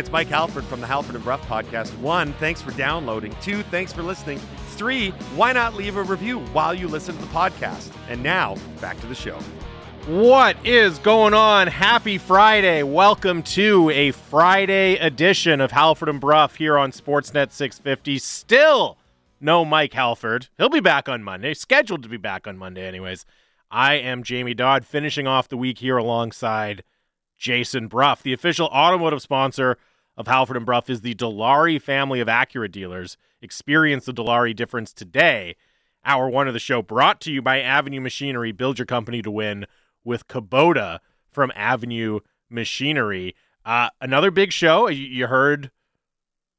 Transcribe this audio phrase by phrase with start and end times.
[0.00, 1.94] it's Mike Halford from the Halford and Bruff podcast.
[1.98, 3.36] One, thanks for downloading.
[3.42, 4.38] Two, thanks for listening.
[4.70, 7.92] Three, why not leave a review while you listen to the podcast?
[8.08, 9.38] And now, back to the show.
[10.06, 11.66] What is going on?
[11.66, 12.82] Happy Friday.
[12.82, 18.18] Welcome to a Friday edition of Halford and Bruff here on Sportsnet 650.
[18.20, 18.96] Still
[19.38, 20.48] no Mike Halford.
[20.56, 23.26] He'll be back on Monday, scheduled to be back on Monday, anyways.
[23.70, 26.84] I am Jamie Dodd, finishing off the week here alongside
[27.36, 28.22] Jason Bruff.
[28.22, 29.76] The official automotive sponsor
[30.16, 33.16] of Halford and Bruff is the Dilawri family of Acura dealers.
[33.40, 35.56] Experience the Dilawri difference today.
[36.04, 38.52] Hour one of the show brought to you by Avenue Machinery.
[38.52, 39.66] Build your company to win
[40.04, 40.98] with Kubota
[41.30, 43.34] from Avenue Machinery.
[43.64, 44.88] Uh, another big show.
[44.88, 45.70] You heard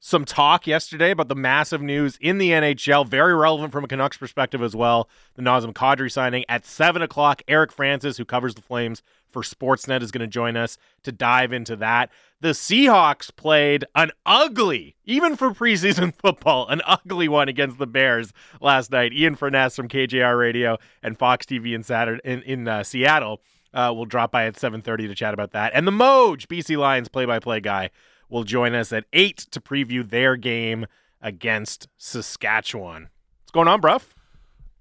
[0.03, 4.17] some talk yesterday about the massive news in the NHL, very relevant from a Canucks
[4.17, 5.07] perspective as well.
[5.35, 7.43] The Nazem Kadri signing at 7 o'clock.
[7.47, 11.53] Eric Francis, who covers the Flames for Sportsnet, is going to join us to dive
[11.53, 12.09] into that.
[12.39, 18.33] The Seahawks played an ugly, even for preseason football, an ugly one against the Bears
[18.59, 19.13] last night.
[19.13, 23.93] Ian Furness from KJR Radio and Fox TV in, Saturday, in, in uh, Seattle uh,
[23.95, 25.73] will drop by at 7.30 to chat about that.
[25.75, 27.91] And the Moj, BC Lions play-by-play guy,
[28.31, 30.87] will join us at 8 to preview their game
[31.21, 33.09] against Saskatchewan.
[33.41, 34.03] What's going on, bruv?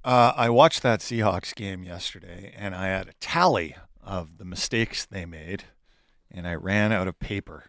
[0.02, 5.04] Uh, I watched that Seahawks game yesterday, and I had a tally of the mistakes
[5.04, 5.64] they made,
[6.30, 7.64] and I ran out of paper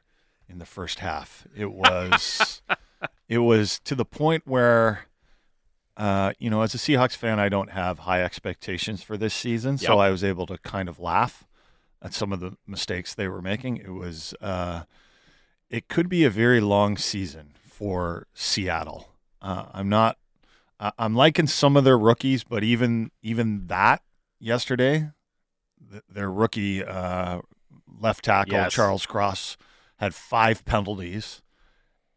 [0.47, 1.45] in the first half.
[1.53, 2.61] It was,
[3.27, 5.07] it was to the point where,
[5.97, 9.77] uh, you know, as a Seahawks fan, I don't have high expectations for this season,
[9.77, 11.45] so I was able to kind of laugh
[12.01, 13.77] at some of the mistakes they were making.
[13.77, 14.35] It was.
[14.39, 14.83] Uh,
[15.71, 19.09] it could be a very long season for Seattle.
[19.41, 20.17] Uh, I'm not.
[20.97, 24.01] I'm liking some of their rookies, but even even that
[24.39, 25.11] yesterday,
[25.91, 27.41] th- their rookie uh,
[27.99, 28.73] left tackle Yes.
[28.73, 29.57] Charles Cross
[29.97, 31.43] had five penalties,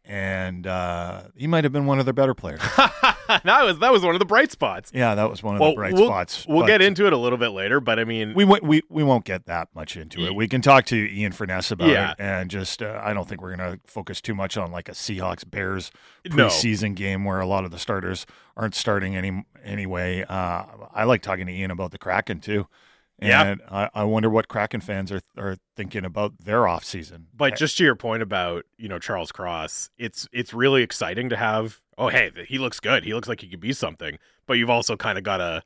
[0.04, 2.60] and uh, he might have been one of their better players.
[3.44, 4.90] that was that was one of the bright spots.
[4.94, 6.46] yeah, that was one of Well, the bright we'll, spots.
[6.48, 9.02] We'll get into it a little bit later, but I mean, We, won't- we we
[9.02, 10.34] won't get that much into it.
[10.34, 12.10] We can talk to Ian Furness about Yeah.
[12.12, 14.88] it, and just uh, I don't think we're going to focus too much on like
[14.88, 15.90] a Seahawks Bears
[16.26, 16.46] No.
[16.48, 18.26] preseason game where a lot of the starters
[18.56, 20.22] aren't starting any anyway.
[20.28, 20.64] Uh,
[20.94, 22.66] I like talking to Ian about the Kraken too,
[23.22, 23.54] Yeah.
[23.70, 27.28] I, I wonder what Kraken fans are are thinking about their off season.
[27.34, 31.36] But just to your point about you know Charles Cross, it's it's really exciting to
[31.36, 31.80] have.
[31.96, 33.04] Oh, hey, he looks good.
[33.04, 34.18] He looks like he could be something.
[34.46, 35.62] But you've also kind of got to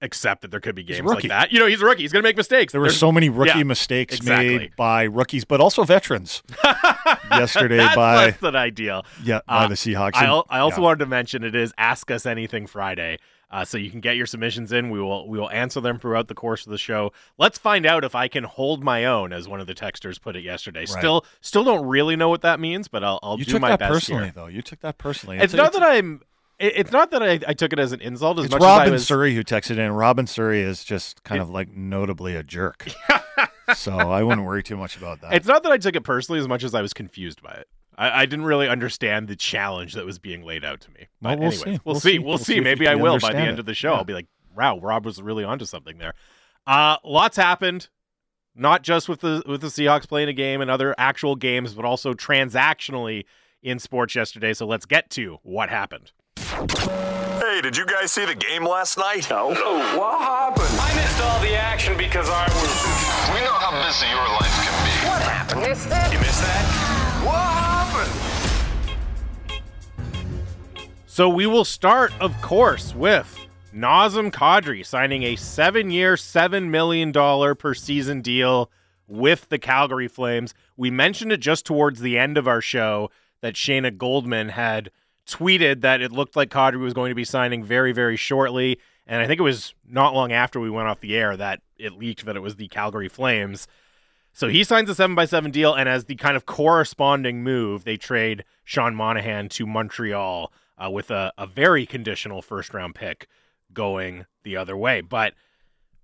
[0.00, 1.52] accept that there could be games like that.
[1.52, 2.02] You know, he's a rookie.
[2.02, 2.72] He's going to make mistakes.
[2.72, 4.58] there were There's- so many rookie yeah, mistakes exactly.
[4.58, 6.42] made by rookies, but also veterans
[7.30, 9.04] yesterday That's by less than ideal.
[9.22, 10.16] yeah by Uh, the Seahawks.
[10.16, 10.82] I, And- I also yeah.
[10.82, 13.18] wanted to mention it is Ask Us Anything Friday.
[13.52, 14.88] Uh, so you can get your submissions in.
[14.88, 17.12] We will we will answer them throughout the course of the show.
[17.36, 20.36] Let's find out if I can hold my own, as one of the texters put
[20.36, 20.86] it yesterday.
[20.86, 23.70] Still still don't really know what that means, but I'll I'll you do took my
[23.70, 24.32] that best personally, here.
[24.34, 24.46] though.
[24.46, 25.38] You took that personally.
[25.38, 26.22] It's, not that I'm.
[26.58, 28.78] It's not that I, I took it as an insult as It's much as I
[28.78, 29.06] Robin was.
[29.06, 29.90] Surrey who texted in.
[29.92, 32.88] Robin Surrey is just kind of like notably a jerk.
[33.74, 35.34] so I wouldn't worry too much about that.
[35.34, 37.68] It's not that I took it personally as much as I was confused by it.
[37.98, 41.08] I, I didn't really understand the challenge that was being laid out to me.
[41.20, 41.70] Well, we'll anyways, see.
[41.70, 42.12] We'll, We'll see.
[42.12, 42.18] see.
[42.18, 42.54] We'll We'll see.
[42.54, 43.58] see Maybe I will by the end it.
[43.60, 43.92] of the show.
[43.92, 43.98] Yeah.
[43.98, 44.26] I'll be like,
[44.56, 46.14] wow, Rob was really onto something there.
[46.66, 47.88] Uh, lots happened.
[48.54, 51.84] Not just with the with the Seahawks playing a game and other actual games, but
[51.86, 53.24] also transactionally
[53.62, 54.52] in sports yesterday.
[54.52, 56.12] So let's get to what happened.
[56.36, 59.26] Hey, did you guys see the game last night?
[59.30, 59.48] No.
[59.48, 60.66] what happened?
[60.80, 63.34] I missed all the action because I was.
[63.34, 65.08] We know how busy your life can be.
[65.08, 65.60] What happened?
[65.62, 66.12] Missed it?
[66.12, 67.24] You missed that?
[67.24, 67.61] What
[71.12, 77.74] So we will start, of course, with Nazem Kadri signing a seven million dollar per
[77.74, 78.70] season deal
[79.06, 80.54] with the Calgary Flames.
[80.74, 83.10] We mentioned it just towards the end of our show
[83.42, 84.90] that Shayna Goldman had
[85.28, 88.80] tweeted that it looked like Kadri was going to be signing very, very shortly.
[89.06, 91.92] And I think it was not long after we went off the air that it
[91.92, 93.68] leaked that it was the Calgary Flames.
[94.32, 97.84] So he signs a seven by seven deal, and as the kind of corresponding move,
[97.84, 100.50] they trade Sean Monahan to Montreal
[100.84, 103.26] uh, with a, a very conditional first round pick
[103.72, 105.00] going the other way.
[105.00, 105.34] But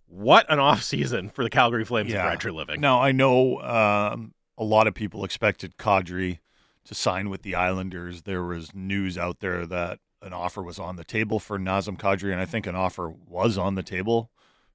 [0.07, 2.33] what an offseason for the Calgary Flames Yeah.
[2.33, 2.79] of Treliving.
[2.79, 6.39] Now I know um, a lot of people expected Kadri
[6.85, 8.23] to sign with the Islanders.
[8.23, 12.33] There was news out there that an offer was on the table for Nazem Kadri,
[12.33, 14.31] and I think an offer was on the table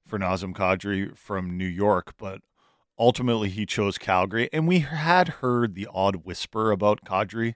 [0.06, 2.40] for Nazem Kadri from New York, but
[2.98, 4.48] ultimately he chose Calgary.
[4.52, 7.54] And we had heard the odd whisper about Kadri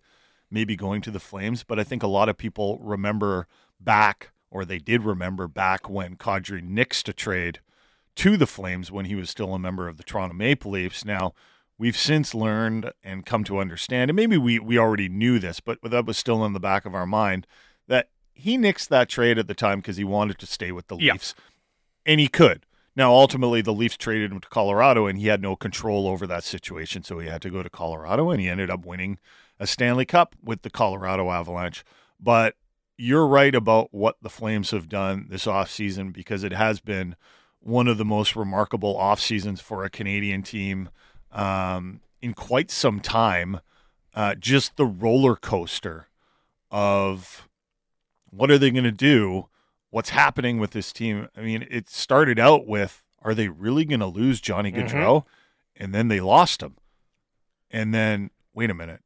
[0.50, 3.46] maybe going to the Flames, but I think a lot of people remember
[3.80, 7.60] back, or they did remember back when Kadri nixed a trade
[8.16, 11.04] to the Flames when he was still a member of the Toronto Maple Leafs.
[11.04, 11.34] Now,
[11.78, 15.78] we've since learned and come to understand, and maybe we we already knew this, but
[15.82, 17.46] that was still in the back of our mind
[17.86, 20.96] that he nixed that trade at the time because he wanted to stay with the
[20.96, 21.12] Yeah.
[21.12, 21.34] Leafs,
[22.06, 22.64] and he could.
[22.96, 26.42] Now, ultimately, the Leafs traded him to Colorado, and he had no control over that
[26.42, 29.18] situation, so he had to go to Colorado, and he ended up winning
[29.58, 31.84] a Stanley Cup with the Colorado Avalanche.
[32.20, 32.54] But
[32.96, 37.16] you're right about what the Flames have done this offseason because it has been
[37.60, 40.88] one of the most remarkable off seasons for a Canadian team
[41.32, 43.60] um, in quite some time.
[44.14, 46.08] Uh, just the roller coaster
[46.72, 47.48] of
[48.30, 49.48] what are they going to do?
[49.90, 51.28] What's happening with this team?
[51.36, 55.24] I mean, it started out with are they really going to lose Johnny Gaudreau?
[55.76, 56.76] And then they lost him.
[57.70, 59.00] And then, wait a minute,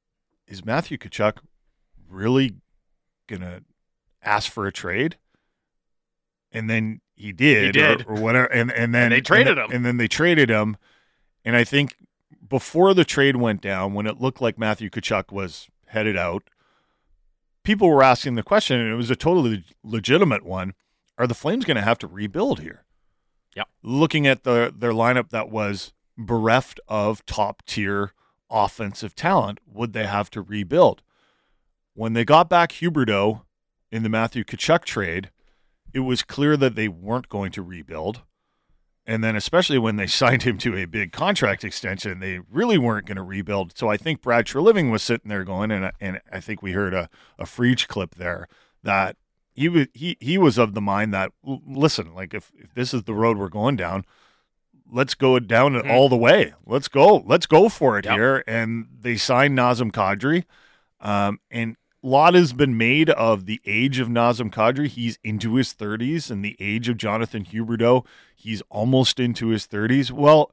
[0.47, 1.39] is Matthew Tkachuk
[2.09, 2.57] really
[3.27, 3.63] going to
[4.23, 5.17] ask for a trade?
[6.51, 8.03] And then he did, He did.
[8.03, 8.47] Or, or whatever.
[8.47, 9.77] And, and then they traded and, him.
[9.77, 10.77] And then they traded him.
[11.45, 11.97] And I think
[12.47, 16.45] before the trade went down, when it looked like Matthew Tkachuk was headed out,
[17.63, 20.75] people were asking the question, and it was a totally legitimate one:
[21.19, 22.85] Are the Flames going to have to rebuild here?
[23.57, 23.65] Yeah.
[23.83, 28.13] Looking at the their lineup that was bereft of top tier
[28.53, 31.03] offensive talent, would they have to rebuild?
[31.95, 33.43] When they got back Huberdeau
[33.91, 35.31] in the Matthew Tkachuk trade,
[35.93, 38.23] it was clear that they weren't going to rebuild.
[39.05, 43.07] And then, especially when they signed him to a big contract extension, they really weren't
[43.07, 43.77] going to rebuild.
[43.77, 46.73] So I think Brad Treliving was sitting there going, and I- and I think we
[46.73, 47.09] heard a
[47.39, 48.47] a Freech clip there
[48.83, 49.17] that
[49.55, 53.03] he was he he was of the mind that listen, like if, if this is
[53.03, 54.05] the road we're going down,
[54.93, 56.53] let's go down it all the way.
[56.67, 58.15] Let's go, let's go for it Yep.
[58.15, 58.45] here.
[58.47, 60.45] And they signed Nazem Kadri,
[61.01, 64.89] um, and a lot has been made of the age of Nazem Kadri.
[64.89, 68.05] He's into his 30s, and the age of Jonathan Huberdeau,
[68.37, 70.11] he's almost into his 30s.
[70.11, 70.53] Well,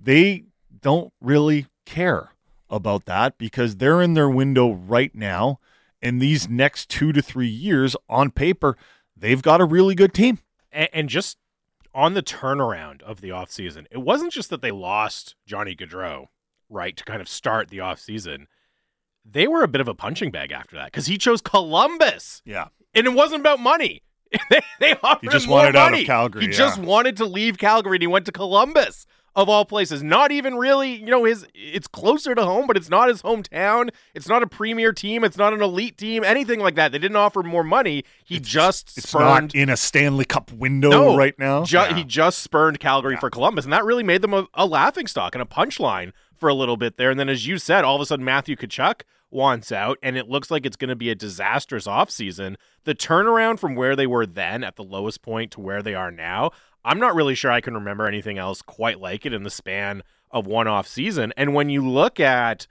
[0.00, 0.44] they
[0.80, 2.30] don't really care
[2.70, 5.58] about that because they're in their window right now.
[6.00, 8.76] And these next two to three years, on paper,
[9.16, 10.38] they've got a really good team.
[10.70, 11.38] and, and just
[11.98, 16.26] on the turnaround of the offseason, it wasn't just that they lost Johnny Gaudreau,
[16.70, 18.46] right, to kind of start the offseason.
[19.24, 22.68] They were a bit of a punching bag after that because he chose Columbus, Yeah.
[22.94, 24.02] and it wasn't about money.
[24.50, 26.04] they, they offered He just him more wanted out of.
[26.06, 26.56] Calgary, He yeah.
[26.56, 29.04] just wanted to leave Calgary, and he went to Columbus
[29.38, 30.02] of all places.
[30.02, 31.46] Not even really, you know, his.
[31.54, 33.90] It's closer to home, but it's not his hometown.
[34.14, 35.24] It's not a premier team.
[35.24, 36.24] It's not an elite team.
[36.24, 36.92] Anything like that.
[36.92, 38.04] They didn't offer more money.
[38.24, 41.64] He just It's spurned not in a Stanley Cup window no, right now.
[41.64, 41.94] ju- Yeah.
[41.94, 45.34] He just spurned Calgary for Columbus, and that really made them a, a laughing stock
[45.34, 47.10] and a punchline for a little bit there.
[47.10, 50.28] And then, as you said, all of a sudden Matthew Tkachuk wants out, and it
[50.28, 52.56] looks like it's going to be a disastrous offseason.
[52.84, 56.10] The turnaround from where they were then at the lowest point to where they are
[56.10, 56.50] now,
[56.88, 60.02] I'm not really sure I can remember anything else quite like it in the span
[60.30, 61.32] of one off season.
[61.36, 62.66] And when you look at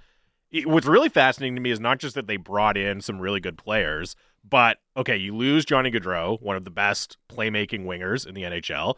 [0.50, 3.40] it- what's really fascinating to me is not just that they brought in some really
[3.40, 4.16] good players,
[4.48, 8.96] but okay, you lose Johnny Gaudreau, one of the best playmaking wingers in the NHL.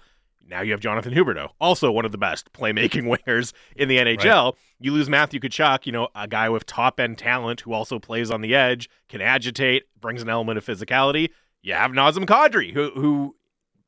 [0.47, 4.55] Now you have Jonathan Huberdeau, also one of the best playmaking wingers in the NHL.
[4.79, 8.31] You lose Matthew Tkachuk, you know, a guy with top end talent who also plays
[8.31, 11.29] on the edge, can agitate, brings an element of physicality.
[11.61, 13.35] You have Nazem Kadri, who who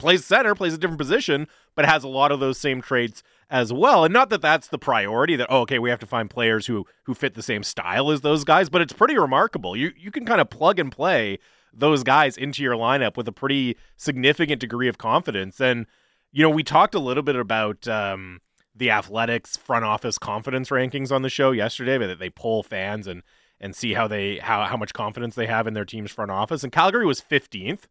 [0.02, 3.72] plays center, plays a different position, but has a lot of those same traits as
[3.72, 4.04] well.
[4.04, 6.86] And not that that's the priority that oh, okay, we have to find players who
[7.04, 9.76] who fit the same style as those guys, but it's pretty remarkable.
[9.76, 11.40] You you can kind of plug and play
[11.74, 15.62] those guys into your lineup with a pretty significant degree of confidence.
[15.62, 15.86] And
[16.32, 18.42] you know, we talked a little bit about um,
[18.76, 23.08] the Athletics front office confidence rankings on the show yesterday, but that they poll fans
[23.08, 23.22] and
[23.60, 26.64] and see how they how how much confidence they have in their team's front office.
[26.64, 27.84] And Calgary was 15th,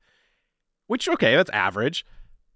[0.90, 2.04] which okay, that's average.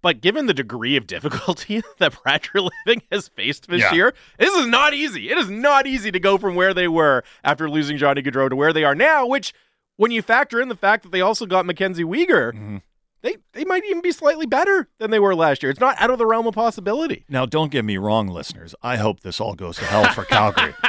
[0.01, 3.93] But given the degree of difficulty that Brad Living has faced this Yeah.
[3.93, 5.29] year, this is not easy.
[5.31, 8.55] It is not easy to go from where they were after losing Johnny Gaudreau to
[8.55, 9.51] where they are now, which
[9.97, 12.77] when you factor in the fact that they also got Mackenzie Weegar, Mm-hmm.
[13.23, 15.71] they they might even be slightly better than they were last year.
[15.71, 17.25] It's not out of the realm of possibility.
[17.27, 18.75] Now, don't get me wrong, listeners.
[18.83, 20.75] I hope this all goes to hell for Calgary.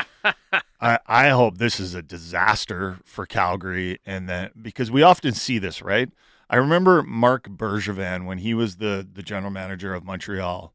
[0.80, 5.58] I, I hope this is a disaster for Calgary, and that because we often see
[5.58, 6.10] this, right?
[6.48, 10.72] I remember Marc Bergevin when he was the the general manager of Montreal.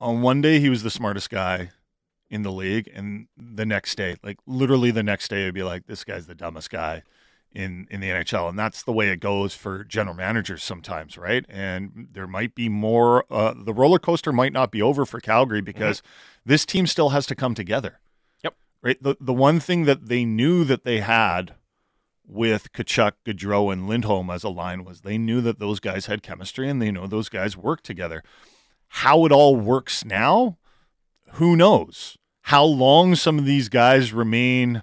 [0.00, 1.70] On one day, he was the smartest guy
[2.30, 5.86] in the league, and the next day, like literally the next day, it'd be like,
[5.86, 7.02] this guy's the dumbest guy
[7.52, 11.44] in in the NHL, and that's the way it goes for general managers sometimes, right?
[11.48, 13.24] And there might be more.
[13.30, 16.02] Uh, the roller coaster might not be over for Calgary because
[16.46, 18.00] this team still has to come together.
[18.42, 18.54] Yep.
[18.82, 19.02] Right.
[19.02, 21.56] The the one thing that they knew that they had
[22.30, 26.22] with Tkachuk, Gaudreau, and Lindholm as a line was they knew that those guys had
[26.22, 28.22] chemistry and they know those guys work together.
[28.88, 30.58] How it all works now,
[31.32, 32.16] who knows?
[32.42, 34.82] How long some of these guys remain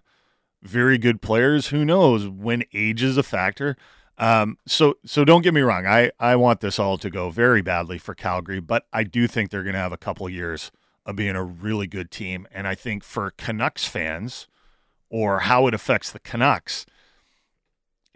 [0.62, 2.28] very good players, who knows?
[2.28, 3.78] When age is a factor.
[4.18, 5.86] Um, so so don't get me wrong.
[5.86, 9.52] I I want this all to go very badly for Calgary, but I do think
[9.52, 10.72] they're going to have a couple years
[11.06, 14.48] of being a really good team, and I think for Canucks fans,
[15.10, 16.86] or how it affects the Canucks,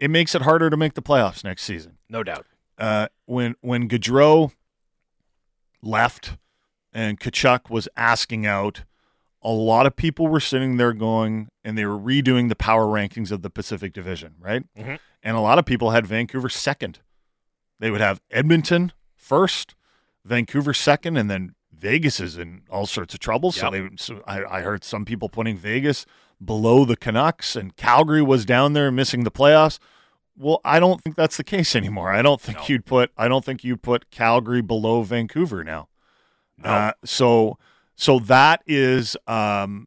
[0.02, 1.96] it makes it harder to make the playoffs next season.
[2.08, 2.44] No doubt.
[2.76, 4.50] Uh, when when Gaudreau
[5.80, 6.36] left
[6.92, 8.82] and Tkachuk was asking out,
[9.42, 13.30] a lot of people were sitting there going, and they were redoing the power rankings
[13.30, 14.64] of the Pacific Division, right?
[14.76, 14.98] Mhm.
[15.22, 16.98] And a lot of people had Vancouver second.
[17.78, 19.76] They would have Edmonton first,
[20.24, 23.50] Vancouver second, and then Vegas is in all sorts of trouble.
[23.52, 23.90] So Yep.
[23.90, 26.06] they, so I, I heard some people putting Vegas
[26.42, 29.78] below the Canucks, and Calgary was down there missing the playoffs.
[30.36, 32.10] Well, I don't think that's the case anymore.
[32.12, 32.64] I don't think No.
[32.68, 35.88] you'd put I don't think you'd put Calgary below Vancouver now.
[36.56, 36.70] No.
[36.70, 37.58] Uh, so
[37.96, 39.86] so that is um,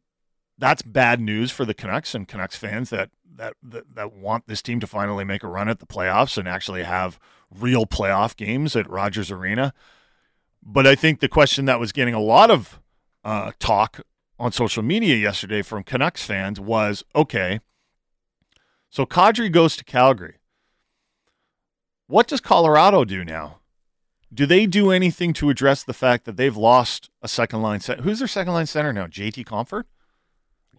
[0.58, 4.62] that's bad news for the Canucks and Canucks fans that, that that that want this
[4.62, 7.18] team to finally make a run at the playoffs and actually have
[7.50, 9.72] real playoff games at Rogers Arena.
[10.68, 12.80] But I think the question that was getting a lot of
[13.22, 14.00] uh, talk
[14.36, 17.60] on social media yesterday from Canucks fans was okay,
[18.90, 20.38] so Kadri goes to Calgary.
[22.08, 23.60] What does Colorado do now?
[24.34, 28.02] Do they do anything to address the fact that they've lost a second line center?
[28.02, 29.06] Who's their second line center now?
[29.06, 29.84] JT Compher?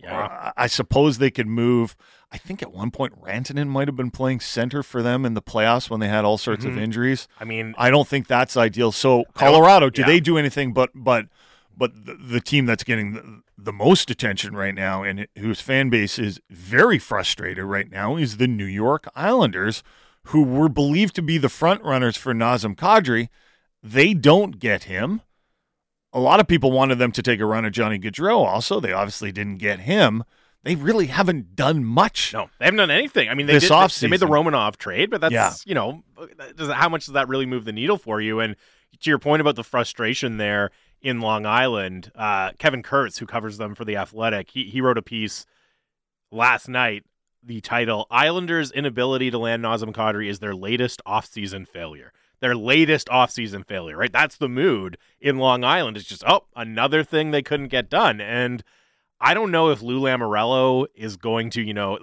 [0.01, 0.51] Yeah.
[0.57, 1.95] I I suppose they could move.
[2.31, 5.41] I think at one point Rantanen might have been playing center for them in the
[5.41, 6.81] playoffs when they had all sorts of Mhm.
[6.81, 7.27] injuries.
[7.39, 8.91] I mean, I don't think that's ideal.
[8.91, 10.07] So Colorado, do yeah.
[10.07, 10.73] they do anything?
[10.73, 11.27] But but
[11.75, 15.89] but the, the team that's getting the, the most attention right now and whose fan
[15.89, 19.83] base is very frustrated right now is the New York Islanders,
[20.25, 23.29] who were believed to be the front runners for Nazem Kadri.
[23.83, 25.21] They don't get him.
[26.13, 28.45] A lot of people wanted them to take a run at Johnny Gaudreau.
[28.45, 30.23] Also, they obviously didn't get him.
[30.63, 32.33] They really haven't done much.
[32.33, 33.29] no, they haven't done anything.
[33.29, 34.25] I mean, they This did, they- They made the.
[34.27, 35.53] Romanov trade, but that's Yeah.
[35.65, 36.03] you know,
[36.55, 38.39] does how much does that really move the needle for you?
[38.39, 38.55] And
[38.99, 40.71] to your point about the frustration there
[41.01, 44.97] in Long Island, uh, Kevin Kurz, who covers them for the Athletic, he he wrote
[44.97, 45.45] a piece
[46.31, 47.03] last night.
[47.43, 53.07] The title "Islanders' inability to land Nazem Kadri is their latest offseason failure." Their latest
[53.07, 54.11] offseason failure, right?
[54.13, 55.97] That's the mood in Long Island.
[55.97, 58.63] It's just oh, another thing they couldn't get done, and
[59.19, 61.97] I don't know if Lou Lamoriello is going to, you know,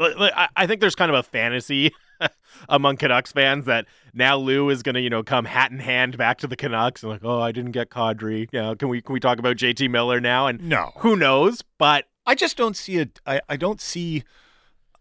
[0.57, 1.93] I, think there's kind of a fantasy
[2.69, 6.19] among Canucks fans that now Lou is going to, you know, come hat in hand
[6.19, 8.49] back to the Canucks and like, oh, I didn't get Kadri.
[8.51, 10.49] Yeah, can we can we talk about JT Miller now?
[10.49, 10.91] And No.
[10.97, 11.63] who knows?
[11.79, 14.25] But I just don't see a I, I don't see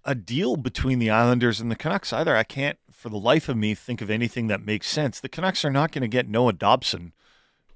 [0.05, 2.35] a deal between the Islanders and the Canucks either.
[2.35, 5.19] I can't for the life of me think of anything that makes sense.
[5.19, 7.12] The Canucks are not going to get Noah Dobson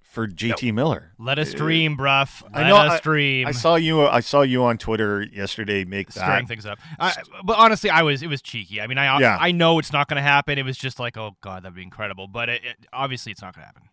[0.01, 1.11] for JT Miller.
[1.19, 2.41] Let us uh, dream, bruff.
[2.53, 3.45] Let I know us I- dream.
[3.45, 6.23] I saw you I saw you on Twitter yesterday make that.
[6.23, 6.79] stirring things up.
[6.97, 8.79] I, but honestly, I was it was cheeky.
[8.79, 9.37] I mean, I Yeah.
[9.39, 10.57] I know it's not going to happen.
[10.57, 12.27] It was just like, oh god, that'd be incredible.
[12.27, 13.83] But it, it, obviously, it's not going to happen.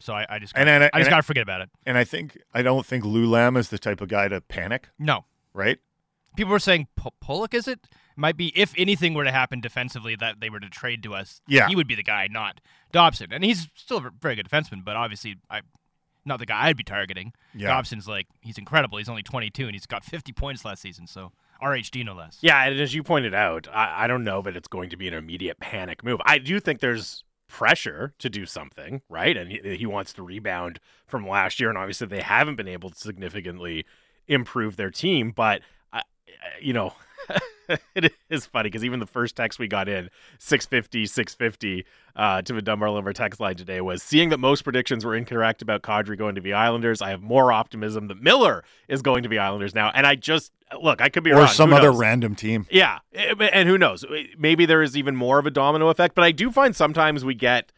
[0.00, 1.70] So I, I just And gotta, then- I just got to forget about it.
[1.86, 4.88] And I think I don't think Lou Lam is the type of guy to panic,
[4.98, 5.78] No, right?
[6.36, 6.88] people were saying
[7.20, 7.78] Pulock is it?
[8.16, 11.40] Might be if anything were to happen defensively that they were to trade to us.
[11.48, 11.68] Yeah.
[11.68, 12.60] he would be the guy, not
[12.92, 13.32] Dobson.
[13.32, 15.60] And he's still a very good defenseman, but obviously, I
[16.24, 17.32] not the guy I'd be targeting.
[17.54, 17.68] Yeah.
[17.68, 18.98] Dobson's like he's incredible.
[18.98, 21.06] He's only 22 and he's got 50 points last season.
[21.06, 22.38] So RHD no less.
[22.42, 25.08] yeah, and as you pointed out, I, I don't know that it's going to be
[25.08, 26.20] an immediate panic move.
[26.24, 29.36] I do think there's pressure to do something, right?
[29.36, 32.90] And he, he wants to rebound from last year, and obviously they haven't been able
[32.90, 33.84] to significantly
[34.26, 35.30] improve their team.
[35.30, 36.02] But I, I-
[36.60, 36.94] you know,
[37.94, 42.52] it is funny because even the first text we got in 650 650 uh, to
[42.52, 46.16] the Dunbar Lumber text line today was seeing that most predictions were incorrect about Kadri
[46.18, 47.00] going to be Islanders.
[47.00, 50.52] I have more optimism that Miller is going to be Islanders now, and I just
[50.80, 51.48] look, I could be Or wrong.
[51.48, 52.66] some other random team.
[52.70, 54.04] Yeah, eh, and who knows?
[54.38, 56.14] Maybe there is even more of a domino effect.
[56.14, 57.72] But I do find sometimes we get,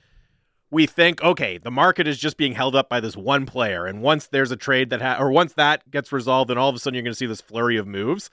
[0.70, 4.00] we think, okay, the market is just being held up by this one player, and
[4.02, 6.78] once there's a trade that, ha- or once that gets resolved, then all of a
[6.78, 8.30] sudden you're going to see this flurry of moves.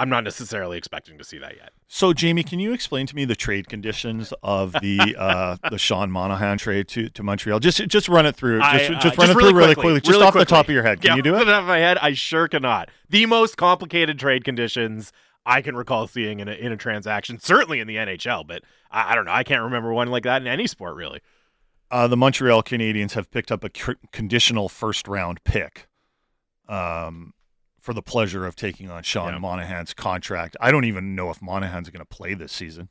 [0.00, 1.72] I'm not necessarily expecting to see that yet.
[1.86, 6.10] So, Jamie, can you explain to me the trade conditions of the uh, the Sean
[6.10, 7.58] Monahan trade to, to Montreal?
[7.60, 8.60] Just just run it through.
[8.60, 10.74] Just, I, uh, just run it through really quickly, just really off the top of
[10.74, 11.02] your head.
[11.02, 11.44] Can Yeah, you do off it?
[11.44, 12.88] the top of my head, I sure cannot.
[13.10, 15.12] The most complicated trade conditions
[15.44, 19.12] I can recall seeing in a, in a transaction, certainly in the NHL, but I,
[19.12, 19.32] I don't know.
[19.32, 21.20] I can't remember one like that in any sport, really.
[21.90, 23.68] Uh, the Montreal Canadiens have picked up a
[24.12, 25.88] conditional first round pick
[26.68, 27.32] um,
[27.80, 29.38] for the pleasure of taking on Sean Yeah.
[29.38, 30.56] Monahan's contract.
[30.60, 32.88] I don't even know if Monahan's going to play this season.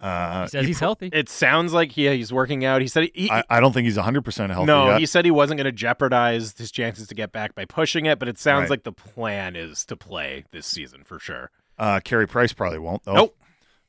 [0.00, 1.10] Uh, He says he's healthy.
[1.12, 2.80] It sounds like he, he's working out.
[2.80, 5.00] He said he, he- I, I don't think he's 100% healthy no, yet.
[5.00, 8.18] he said he wasn't going to jeopardize his chances to get back by pushing it,
[8.18, 8.70] but it sounds Right.
[8.70, 11.50] like the plan is to play this season for sure.
[11.78, 13.14] Uh, Carey Price probably won't, though.
[13.14, 13.36] Nope.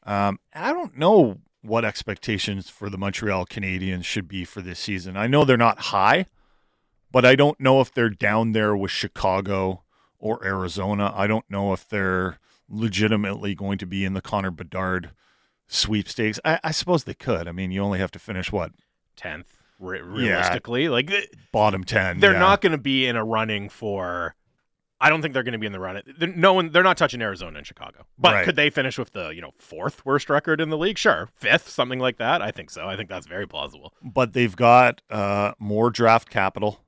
[0.04, 5.16] Um, I don't know what expectations for the Montreal Canadiens should be for this season.
[5.16, 6.26] I know they're not high,
[7.12, 9.84] but I don't know if they're down there with Chicago
[10.22, 11.12] or Arizona.
[11.16, 12.38] I don't know if they're
[12.70, 15.12] legitimately going to be in the Connor Bedard
[15.68, 16.40] sweepstakes.
[16.46, 17.48] I, I suppose they could.
[17.48, 18.72] I mean, you only have to finish what
[19.16, 21.12] Tenth, re- realistically, like
[21.52, 22.20] bottom ten.
[22.20, 22.40] they're yeah.
[22.40, 24.36] not going to be in a running for.
[25.04, 26.00] I don't think they're going to be in the run.
[26.20, 26.72] They're, no one.
[26.72, 28.06] They're not touching Arizona and Chicago.
[28.20, 28.46] But Right.
[28.46, 30.98] could they finish with the you know fourth worst record in the league?
[31.00, 32.42] Sure, fifth, something like that.
[32.42, 32.88] I think so.
[32.88, 33.94] I think that's very plausible.
[34.04, 36.80] but they've got uh, more draft capital.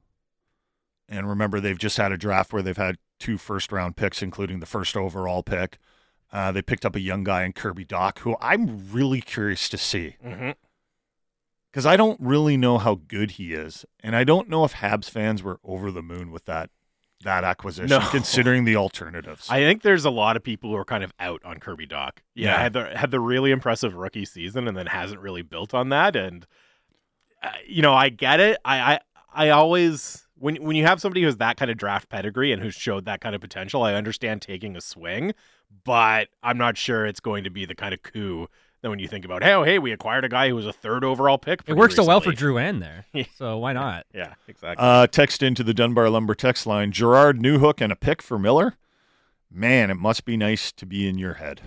[1.15, 4.59] And remember, they've just had a draft where they've had two first round picks, including
[4.59, 5.77] the first overall pick.
[6.31, 9.77] Uh, they picked up a young guy in Kirby Dach, who I'm really curious to
[9.77, 10.51] see Mm-hmm.
[11.71, 15.09] because I don't really know how good he is, and I don't know if Habs
[15.09, 16.69] fans were over the moon with that
[17.23, 17.99] that acquisition, No.
[18.09, 19.47] considering the alternatives.
[19.49, 22.17] I think there's a lot of people who are kind of out on Kirby Dach.
[22.35, 22.61] Yeah, Yeah.
[22.63, 26.15] had the had the really impressive rookie season and then hasn't really built on that.
[26.17, 26.45] And
[27.41, 28.57] uh, you know, I get it.
[28.65, 28.99] I, I
[29.33, 32.61] I always when when you have somebody who has that kind of draft pedigree and
[32.61, 35.33] who's showed that kind of potential, I understand taking a swing,
[35.85, 38.49] but I'm not sure it's going to be the kind of coup
[38.81, 40.73] that when you think about, hey, oh, hey, we acquired a guy who was a
[40.73, 41.61] third overall pick.
[41.61, 42.33] It pretty works so well for.
[42.33, 43.05] Drouin there.
[43.37, 44.05] So why not?
[44.13, 44.85] Yeah, exactly.
[44.85, 48.75] uh, text into the Dunbar Lumber text line: Girard Newhook and a pick for Miller.
[49.49, 51.61] Man, it must be nice to be in your head.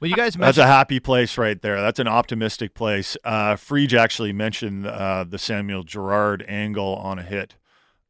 [0.00, 1.80] Well, you guys That's a happy place right there.
[1.80, 3.16] That's an optimistic place.
[3.24, 7.56] Uh, Friedge actually mentioned uh, the Samuel Girard angle on a hit.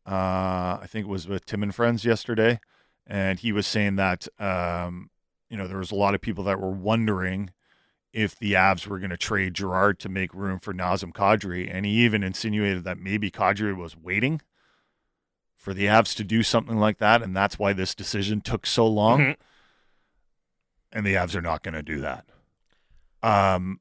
[0.07, 2.61] Uh, I think it was with Tim and Friends yesterday,
[3.07, 5.11] and he was saying that um,
[5.50, 7.50] you know there was a lot of people that were wondering
[8.12, 11.87] if the Avs were going to trade Girard to make room for Nazem Kadri, and
[11.87, 14.41] he even insinuated that maybe Kadri was waiting
[15.55, 18.87] for the Avs to do something like that, and that's why this decision took so
[18.87, 19.37] long Mhm.
[20.92, 22.26] And the Avs are not going to do that.
[23.22, 23.81] Um,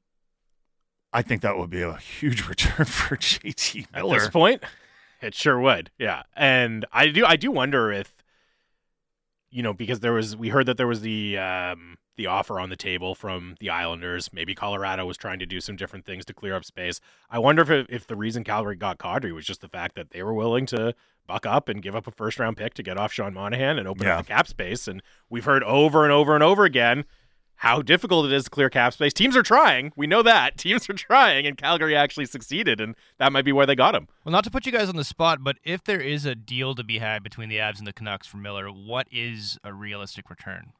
[1.12, 4.62] I think that would be a huge return for JT At this point,
[5.20, 5.90] it sure would.
[5.98, 7.24] Yeah, and I do.
[7.24, 8.22] I do wonder if,
[9.50, 12.70] you know, because there was we heard that there was the um, the offer on
[12.70, 14.32] the table from the Islanders.
[14.32, 17.00] Maybe Colorado was trying to do some different things to clear up space.
[17.30, 20.22] I wonder if if the reason Calgary got Kadri was just the fact that they
[20.22, 20.94] were willing to
[21.32, 23.88] buck up and give up a first round pick to get off Sean Monahan and
[23.88, 24.18] open Yeah.
[24.18, 24.86] up the cap space.
[24.86, 27.04] And we've heard over and over and over again
[27.56, 29.12] how difficult it is to clear cap space.
[29.14, 29.92] Teams are trying.
[29.96, 30.58] We know that.
[30.58, 34.08] Teams are trying, and Calgary actually succeeded, and that might be where they got him.
[34.24, 36.74] Well, not to put you guys on the spot, but if there is a deal
[36.74, 40.28] to be had between the Avs and the Canucks for Miller, what is a realistic
[40.28, 40.72] return?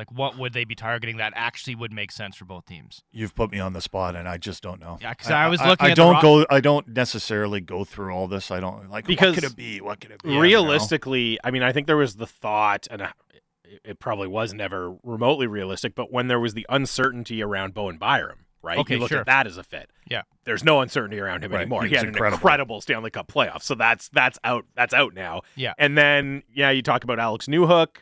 [0.00, 3.02] Like, what would they be targeting that actually would make sense for both teams?
[3.12, 4.96] You've put me on the spot, and I just don't know.
[5.02, 6.46] Yeah, because I was looking I, at don't ro- go.
[6.48, 8.50] I don't necessarily go through all this.
[8.50, 9.82] I don't like Because what could it be?
[9.82, 10.30] What could it be?
[10.30, 10.40] I don't know.
[10.42, 13.42] realistically, I mean, I think there was the thought, and uh, it-
[13.84, 18.46] it probably was never remotely realistic, but when there was the uncertainty around Bowen Byram,
[18.62, 18.78] right?
[18.78, 19.20] Okay, you look sure.
[19.20, 19.90] at that as a fit.
[20.08, 20.22] Yeah.
[20.44, 21.82] There's no uncertainty around him Right, anymore.
[21.84, 22.34] he He, had incredible.
[22.38, 24.64] an incredible Stanley Cup playoff, so that's that's out.
[24.74, 25.42] That's out now.
[25.54, 25.74] Yeah.
[25.78, 27.98] And then yeah, you talk about Alex Newhook.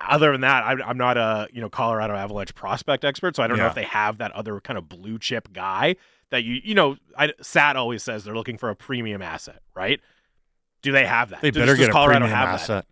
[0.00, 3.46] Other than that, I'm, I'm not a you know Colorado Avalanche prospect expert, so I
[3.46, 5.96] don't know if they have that other kind of blue chip guy
[6.30, 6.96] that you you know.
[7.18, 10.00] I, Sat always says they're looking for a premium asset, right?
[10.82, 11.42] Do they have that?
[11.42, 12.62] They Does- better does get a Colorado premium have that?
[12.62, 12.86] asset.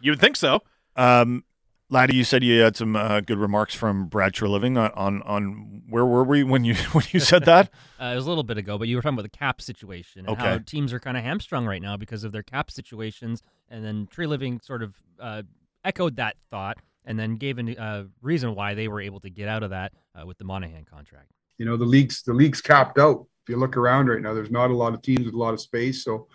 [0.00, 0.60] You would think so.
[0.94, 1.42] Um,
[1.90, 5.82] Laddie, you said you had some uh, good remarks from Brad Treliving on, on on
[5.88, 7.70] where were we when you when you said that?
[8.00, 10.26] Uh, it was a little bit ago, but you were talking about the cap situation
[10.26, 10.64] and how Okay.
[10.64, 13.40] teams are kind of hamstrung right now because of their cap situations.
[13.70, 15.42] And then Treliving sort of uh,
[15.84, 19.48] echoed that thought and then gave a uh, reason why they were able to get
[19.48, 21.30] out of that uh, with the Monahan contract.
[21.58, 23.26] you know the league's the league's capped out.
[23.42, 25.54] If you look around right now there's not a lot of teams with a lot
[25.54, 26.04] of space.
[26.04, 26.28] So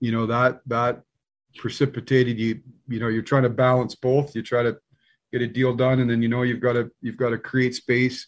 [0.00, 1.02] you know that that
[1.56, 4.34] precipitated you you know you're trying to balance both.
[4.34, 4.78] You try to
[5.32, 7.74] get a deal done and then you know you've got to you've got to create
[7.74, 8.26] space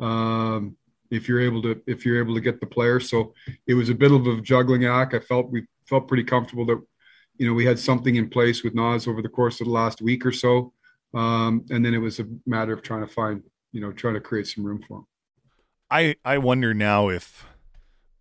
[0.00, 0.76] um
[1.10, 3.00] if you're able to if you're able to get the player.
[3.00, 3.34] So
[3.66, 5.14] it was a bit of a juggling act.
[5.14, 6.82] I felt we felt pretty comfortable that
[7.36, 10.02] you know we had something in place with Nas over the course of the last
[10.02, 10.72] week or so
[11.14, 13.42] um and then it was a matter of trying to find
[13.72, 15.06] you know trying to create some room for him
[15.92, 17.44] I I wonder now if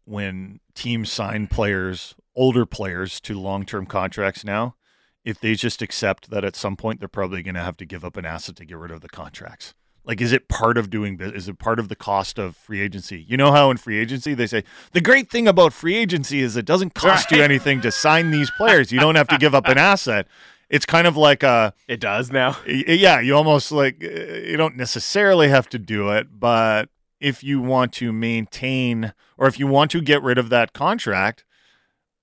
[0.04, 4.76] when teams sign players, older players to long-term contracts now,
[5.24, 8.04] if they just accept that at some point they're probably going to have to give
[8.04, 9.74] up an asset to get rid of the contracts.
[10.04, 11.44] Like, is it part of doing business?
[11.44, 13.24] Is it part of the cost of free agency?
[13.28, 16.58] You know how in free agency they say the great thing about free agency is
[16.58, 18.92] it doesn't cost you anything to sign these players.
[18.92, 20.28] You don't have to give up an asset.
[20.70, 22.58] it's kind of like a It does now.
[22.66, 27.62] yeah, you almost like uh, you don't necessarily have to do it, but if you
[27.62, 31.46] want to maintain or if you want to get rid of that contract,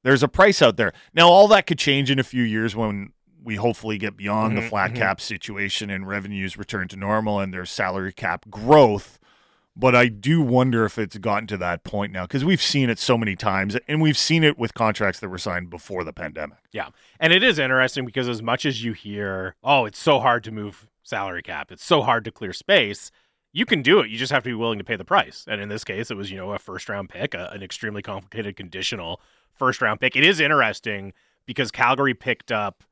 [0.02, 0.92] there's a price out there.
[1.14, 3.12] Now, all that could change in a few years when
[3.42, 4.96] we hopefully get beyond the Mhm, flat mhm.
[4.96, 9.18] cap situation and revenues return to normal and there's salary cap growth.
[9.76, 12.98] But I do wonder if it's gotten to that point now because we've seen it
[12.98, 16.58] so many times and we've seen it with contracts that were signed before the pandemic.
[16.72, 16.88] Yeah.
[17.20, 20.50] And it is interesting because as much as you hear, oh, it's so hard to
[20.50, 23.12] move salary cap, it's so hard to clear space,
[23.52, 24.10] you can do it.
[24.10, 25.44] You just have to be willing to pay the price.
[25.48, 28.02] And in this case, it was, you know, a first round pick, a, an extremely
[28.02, 29.20] complicated conditional
[29.56, 30.16] first round pick.
[30.16, 31.12] It is interesting
[31.46, 32.82] because Calgary picked up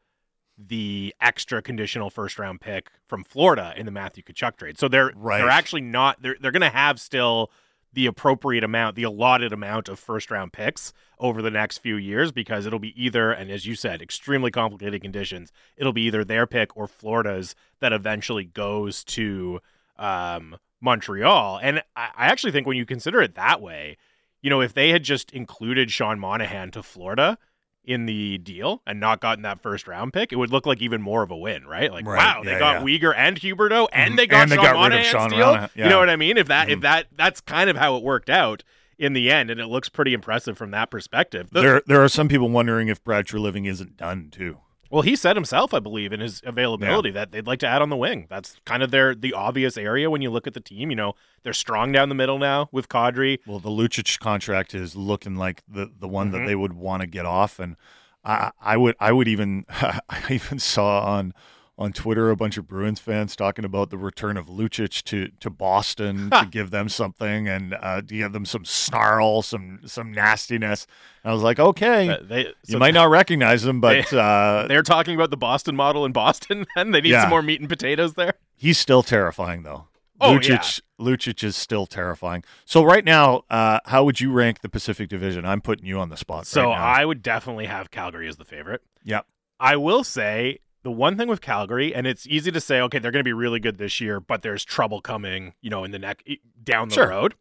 [0.58, 4.78] the extra conditional first round pick from Florida in the Matthew Tkachuk trade.
[4.78, 5.38] So they're Right.
[5.38, 7.50] they're actually not they're they're going to have still
[7.92, 12.30] the appropriate amount, the allotted amount of first round picks over the next few years
[12.30, 15.50] because it'll be either and as you said, extremely complicated conditions.
[15.76, 19.60] It'll be either their pick or Florida's that eventually goes to
[19.98, 21.58] um, Montreal.
[21.62, 23.96] And I, I actually think when you consider it that way,
[24.42, 27.38] you know, if they had just included Sean Monahan to Florida
[27.86, 31.00] in the deal and not gotten that first round pick, it would look like even
[31.00, 31.92] more of a win, right?
[31.92, 32.82] Like, Right, wow, yeah, they got yeah.
[32.98, 34.16] Weegar and Huberdeau, and Mhm.
[34.16, 35.30] they got And they Sean got rid of Sean.
[35.30, 36.36] Monahan, You know what I mean?
[36.36, 36.82] If that, if Mhm.
[36.82, 38.64] that, that's kind of how it worked out
[38.98, 41.48] in the end, and it looks pretty impressive from that perspective.
[41.52, 44.58] The- There, there are some people wondering if Brad Living isn't done too.
[44.90, 47.88] Well, he said himself, I believe, in his availability that they'd like to add on
[47.90, 48.26] the wing.
[48.30, 50.90] That's kind of their the obvious area when you look at the team.
[50.90, 53.38] You know, they're strong down the middle now with Kadri.
[53.46, 56.32] Well, the Lucic contract is looking like the the one Mhm.
[56.32, 57.76] that they would want to get off, and
[58.24, 61.32] I, I would I would even I even saw on
[61.78, 65.50] on Twitter a bunch of Bruins fans talking about the return of Lucic to to
[65.50, 70.86] Boston to give them something and uh, to give them some snarl, some some nastiness.
[71.22, 74.82] And I was like, okay, Uh, they, you might not recognize them, but uh, They're
[74.82, 77.22] talking about the Boston model in Boston, and they need Yeah.
[77.22, 78.34] some more meat and potatoes there.
[78.56, 79.88] he's still terrifying though.
[80.18, 82.42] Oh, Lucic, Lucic is still terrifying.
[82.64, 85.44] So right now, uh, how would you rank the Pacific Division?
[85.44, 86.46] I'm putting you on the spot.
[86.46, 86.82] So right now.
[86.84, 88.80] I would definitely have Calgary as the favorite.
[89.04, 89.26] Yep.
[89.60, 93.10] I will say the one thing with Calgary, and it's easy to say, okay, they're
[93.10, 95.98] going to be really good this year, but there's trouble coming, you know, in the
[95.98, 96.22] neck
[96.62, 97.08] down the Sure.
[97.08, 97.34] road.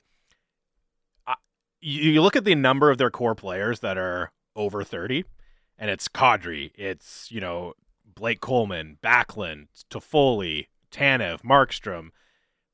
[1.27, 1.35] I,
[1.79, 5.25] you, look at the number of their core players that are over 30,
[5.77, 12.09] and it's Kadri, it's, you know, Blake Coleman, Backlund, Toffoli, Tanev, Markstrom.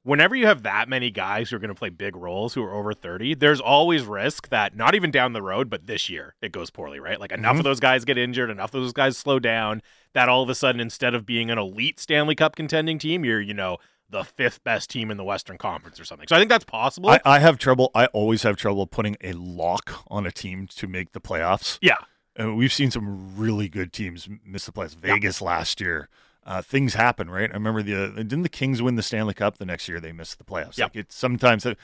[0.04, 2.74] Whenever you have that many guys who are going to play big roles who are
[2.74, 6.52] over 30, there's always risk that not even down the road, but this year it
[6.52, 7.20] goes poorly, right?
[7.20, 7.60] Like enough Mhm.
[7.60, 9.84] of those guys get injured, enough of those guys slow down,
[10.14, 13.40] that all of a sudden, instead of being an elite Stanley Cup contending team, you're,
[13.42, 13.78] you know,
[14.10, 16.28] the fifth best team in the Western Conference or something.
[16.28, 17.10] So I think that's possible.
[17.12, 17.92] I, I have trouble.
[17.96, 21.78] I always have trouble putting a lock on a team to make the playoffs.
[21.82, 21.98] yeah.
[22.36, 24.96] And we've seen some really good teams miss the playoffs.
[24.96, 26.10] Vegas last year.
[26.44, 27.50] Uh, things happen, right?
[27.52, 30.00] I remember the uh, didn't the Kings win the Stanley Cup the next year?
[30.00, 30.78] They missed the playoffs.
[30.78, 31.66] Yeah, Like it's sometimes.
[31.66, 31.76] uh,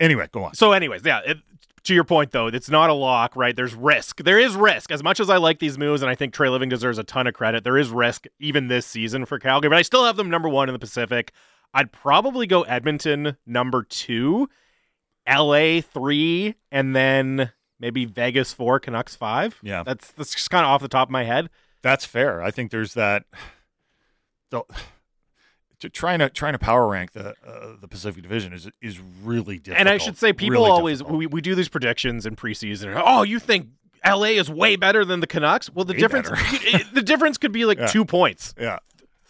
[0.00, 0.54] anyway, go on.
[0.54, 1.20] So, anyways, yeah.
[1.26, 1.38] It,
[1.84, 3.54] to your point, though, it's not a lock, right?
[3.56, 4.22] There's risk.
[4.22, 4.90] There is risk.
[4.92, 7.34] As much as I like these moves, and I think Treliving deserves a ton of
[7.34, 9.68] credit, there is risk even this season for Calgary.
[9.68, 11.32] But I still have them number one in the Pacific.
[11.74, 14.48] I'd probably go Edmonton number two,
[15.28, 17.50] LA three, and then
[17.80, 19.58] maybe Vegas four, Canucks five.
[19.62, 19.82] Yeah.
[19.82, 21.50] that's that's just kind of off the top of my head.
[21.82, 22.42] That's fair.
[22.42, 23.24] I think there's that.
[24.52, 24.66] So,
[25.80, 29.56] to trying to trying to power rank the uh, the Pacific Division is is really
[29.58, 29.80] difficult.
[29.80, 31.18] And I should say, people Really always difficult.
[31.18, 32.88] we, we do these predictions in preseason.
[32.88, 33.68] and, Oh, you think
[34.06, 35.70] LA is way better than the Canucks?
[35.70, 36.28] Well, the Way difference
[36.92, 37.86] the difference could be like Yeah.
[37.86, 38.78] two points, yeah.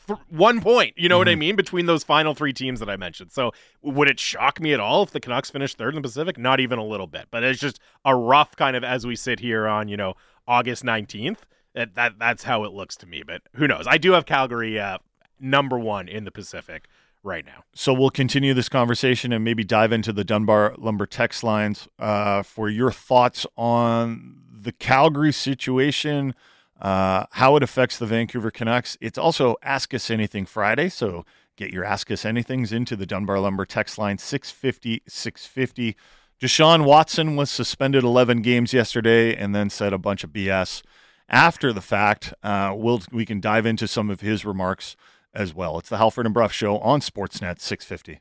[0.09, 0.95] th- one point.
[0.97, 1.39] You know what I Mhm.
[1.39, 3.31] mean between those final three teams that I mentioned.
[3.31, 6.37] So, would it shock me at all if the Canucks finished third in the Pacific?
[6.37, 7.29] Not even a little bit.
[7.31, 10.15] But it's just a rough kind of as we sit here on you know
[10.49, 11.47] August nineteenth.
[11.75, 13.23] That, that that's how it looks to me.
[13.27, 13.87] But who knows?
[13.87, 14.99] I do have Calgary uh,
[15.38, 16.88] number one in the Pacific
[17.23, 17.64] right now.
[17.75, 22.42] So we'll continue this conversation and maybe dive into the Dunbar Lumber text lines uh,
[22.42, 26.35] for your thoughts on the Calgary situation,
[26.81, 28.97] uh, how it affects the Vancouver Canucks.
[29.01, 31.25] It's also Ask Us Anything Friday, so
[31.57, 35.97] get your Ask Us Anythings into the Dunbar Lumber text line 650 650.
[36.40, 40.83] Deshaun Watson was suspended 11 games yesterday and then said a bunch of BS
[41.29, 42.35] after the fact.
[42.42, 44.97] Uh, we'll, we can dive into some of his remarks
[45.35, 45.79] as well.
[45.79, 48.21] It's the Halford and Bruff Show on Sportsnet 650.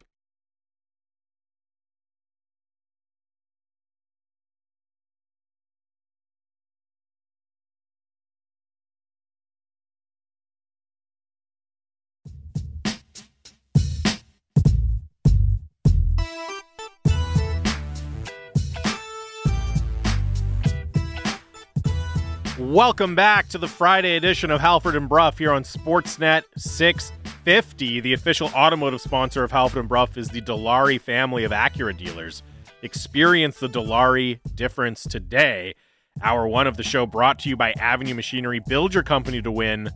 [22.61, 28.01] Welcome back to the Friday edition of Halford and Bruff here on Sportsnet 650.
[28.01, 32.43] The official automotive sponsor of Halford and Bruff is the Dilawri family of Acura dealers.
[32.83, 35.73] Experience the Dilawri difference today.
[36.21, 38.61] Hour one of the show brought to you by Avenue Machinery.
[38.67, 39.89] Build your company to win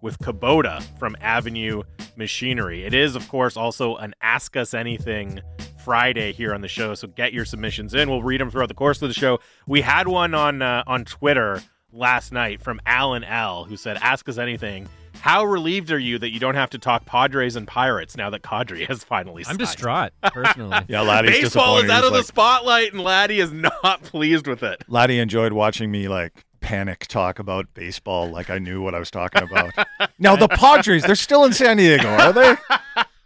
[0.00, 1.82] with Kubota from Avenue
[2.16, 2.86] Machinery.
[2.86, 5.42] It is, of course, also an Ask Us Anything
[5.86, 6.94] Friday here on the show.
[6.94, 8.10] So get your submissions in.
[8.10, 9.38] We'll read them throughout the course of the show.
[9.68, 14.28] We had one on uh, on Twitter last night from Alan L, who said, "Ask
[14.28, 14.88] us anything."
[15.20, 18.42] How relieved are you that you don't have to talk Padres and Pirates now that
[18.42, 19.44] Kadri has finally?
[19.46, 20.76] I'm distraught, personally.
[20.88, 21.90] Yeah, Laddie's Baseball is disappointed.
[21.90, 24.82] out He's of the spotlight, and Laddie is not pleased with it.
[24.88, 29.10] Laddie enjoyed watching me like panic talk about baseball like I knew what I was
[29.12, 29.72] talking about.
[30.18, 32.56] now the Padres, they're still in San Diego, are they?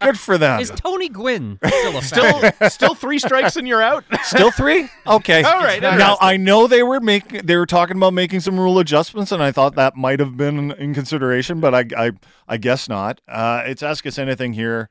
[0.01, 0.59] Good for them.
[0.59, 4.03] Is Tony Gwynn still a Still, still three strikes and you're out.
[4.23, 4.89] Still three?
[5.07, 5.43] Okay.
[5.43, 6.17] All right, Now.
[6.19, 9.51] I know they were making they were talking about making some rule adjustments, and I
[9.51, 12.11] thought that might have been in consideration, but I I,
[12.47, 13.21] I guess not.
[13.27, 14.89] Uh, it's ask us anything here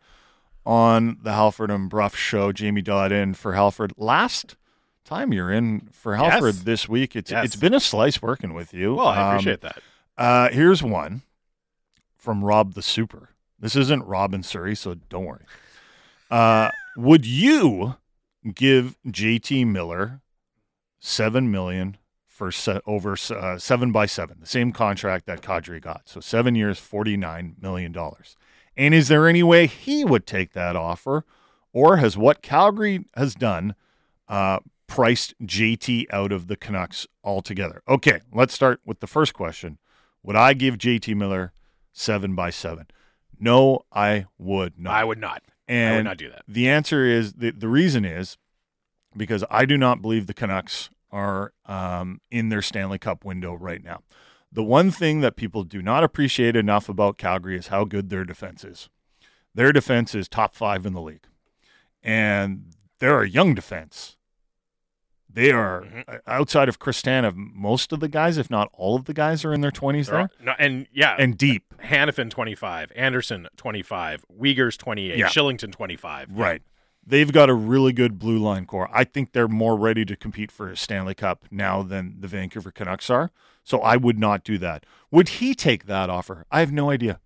[0.66, 2.52] on the Halford and Bruff show.
[2.52, 3.92] Jamie Dodd in for Halford.
[3.96, 4.56] Last
[5.04, 6.62] time you're in for Halford Yes.
[6.64, 7.16] this week.
[7.16, 7.46] It's Yes.
[7.46, 8.94] it's been a slice working with you.
[8.94, 9.78] Well, I Um, appreciate that.
[10.18, 11.22] Uh, here's one
[12.16, 13.29] from Rob the Super.
[13.60, 15.44] This isn't Rob in Surrey, so don't worry.
[16.30, 17.96] Uh, would you
[18.54, 20.20] give JT Miller
[20.98, 21.96] seven million
[22.26, 26.02] for se- over uh, seven by seven, the same contract that Kadri got?
[26.08, 28.36] So seven years, forty nine million dollars.
[28.76, 31.24] And is there any way he would take that offer,
[31.72, 33.74] or has what Calgary has done
[34.28, 37.82] uh, priced JT out of the Canucks altogether?
[37.86, 39.78] Okay, let's start with the first question.
[40.22, 41.52] Would I give JT Miller
[41.92, 42.86] seven by seven?
[43.40, 44.94] No, I would not.
[44.94, 45.42] I would not.
[45.66, 46.42] And I would not do that.
[46.46, 48.36] The answer is the, the reason is
[49.16, 53.82] because I do not believe the Canucks are um, in their Stanley Cup window right
[53.82, 54.02] now.
[54.52, 58.24] The one thing that people do not appreciate enough about Calgary is how good their
[58.24, 58.88] defense is.
[59.54, 61.26] Their defense is top five in the league,
[62.02, 64.16] and they're a young defense.
[65.32, 66.04] They are Mhm.
[66.08, 67.34] uh, outside of Chris Tanev.
[67.36, 70.28] Most of the guys, if not all of the guys, are in their twenties There
[70.42, 71.72] no, and yeah, and deep.
[71.84, 75.28] Hanifin 25, Andersson 25, Weegar's 28, Yeah.
[75.28, 76.28] Kylington 25.
[76.30, 76.62] Right.
[77.06, 78.88] They've got a really good blue line core.
[78.92, 82.70] I think they're more ready to compete for a Stanley Cup now than the Vancouver
[82.70, 83.30] Canucks are.
[83.64, 84.84] So I would not do that.
[85.10, 86.44] Would he take that offer?
[86.50, 87.18] I have no idea.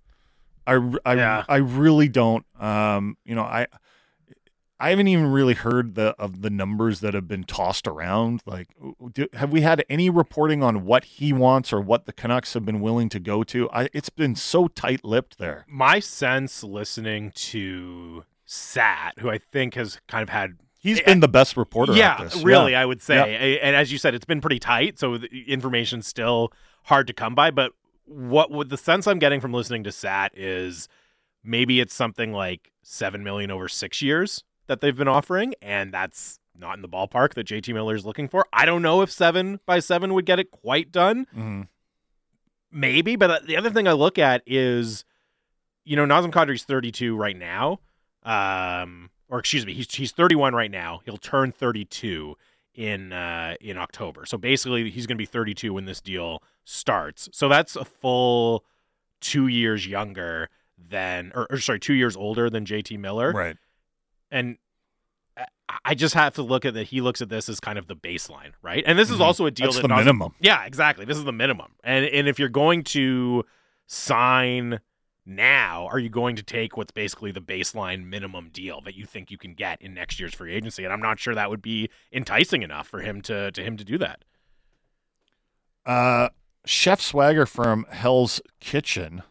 [0.67, 1.45] I, I, Yeah.
[1.49, 2.45] I really don't.
[2.61, 3.67] Um, you know, I
[4.81, 8.43] I haven't even really heard the of the numbers that have been tossed around.
[8.45, 8.69] Like,
[9.13, 12.65] do, have we had any reporting on what he wants or what the Canucks have
[12.65, 13.71] been willing to go to?
[13.71, 15.65] I, it's been so tight-lipped there.
[15.69, 21.29] My sense listening to Sat, who I think has kind of had He's been the
[21.29, 21.95] best reporter.
[21.95, 22.43] yeah, this.
[22.43, 22.83] really, Yeah.
[22.83, 23.15] I would say.
[23.15, 23.67] Yeah.
[23.67, 26.53] And as you said, it's been pretty tight, so the information's still
[26.85, 27.51] hard to come by.
[27.51, 27.73] But
[28.05, 30.89] what would the sense I'm getting from listening to Sat is
[31.43, 36.39] maybe it's something like seven million over six years that they've been offering, and that's
[36.57, 38.47] not in the ballpark that JT Miller is looking for.
[38.53, 41.27] I don't know if seven by seven would get it quite done.
[41.37, 41.69] Mhm.
[42.71, 45.05] Maybe, but uh, the other thing I look at is,
[45.85, 47.79] you know, Nazem Kadri's 32 right now.
[48.25, 51.01] Um, or excuse me, he's he's 31 right now.
[51.05, 52.37] He'll turn 32
[52.75, 54.27] in uh in October.
[54.27, 57.29] So basically he's going to be 32 when this deal starts.
[57.33, 58.65] So that's a full
[59.21, 63.33] 2 years younger than or, or sorry, 2 years older than JT Miller.
[63.33, 63.57] Right.
[64.35, 64.59] And
[65.85, 66.89] I- just have to look at that.
[66.89, 68.83] He looks at this as kind of the baseline, right?
[68.87, 69.25] And this is Mhm.
[69.25, 70.35] also a deal That's that the minimum.
[70.41, 71.05] yeah, exactly.
[71.05, 71.73] This is the minimum.
[71.83, 73.45] And and if you're going to
[73.87, 74.81] sign
[75.27, 79.31] now, are you going to take what's basically the baseline minimum deal that you think
[79.31, 80.85] you can get in next year's free agency?
[80.85, 83.85] And I'm not sure that would be enticing enough for him to to him to
[83.85, 84.25] do that.
[85.87, 86.29] Uh,
[86.67, 89.23] Chef Swagger from Hell's Kitchen.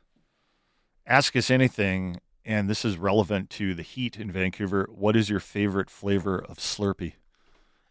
[1.06, 4.88] Ask us anything, and this is relevant to the heat in Vancouver.
[4.92, 7.14] What is your favorite flavor of Slurpee?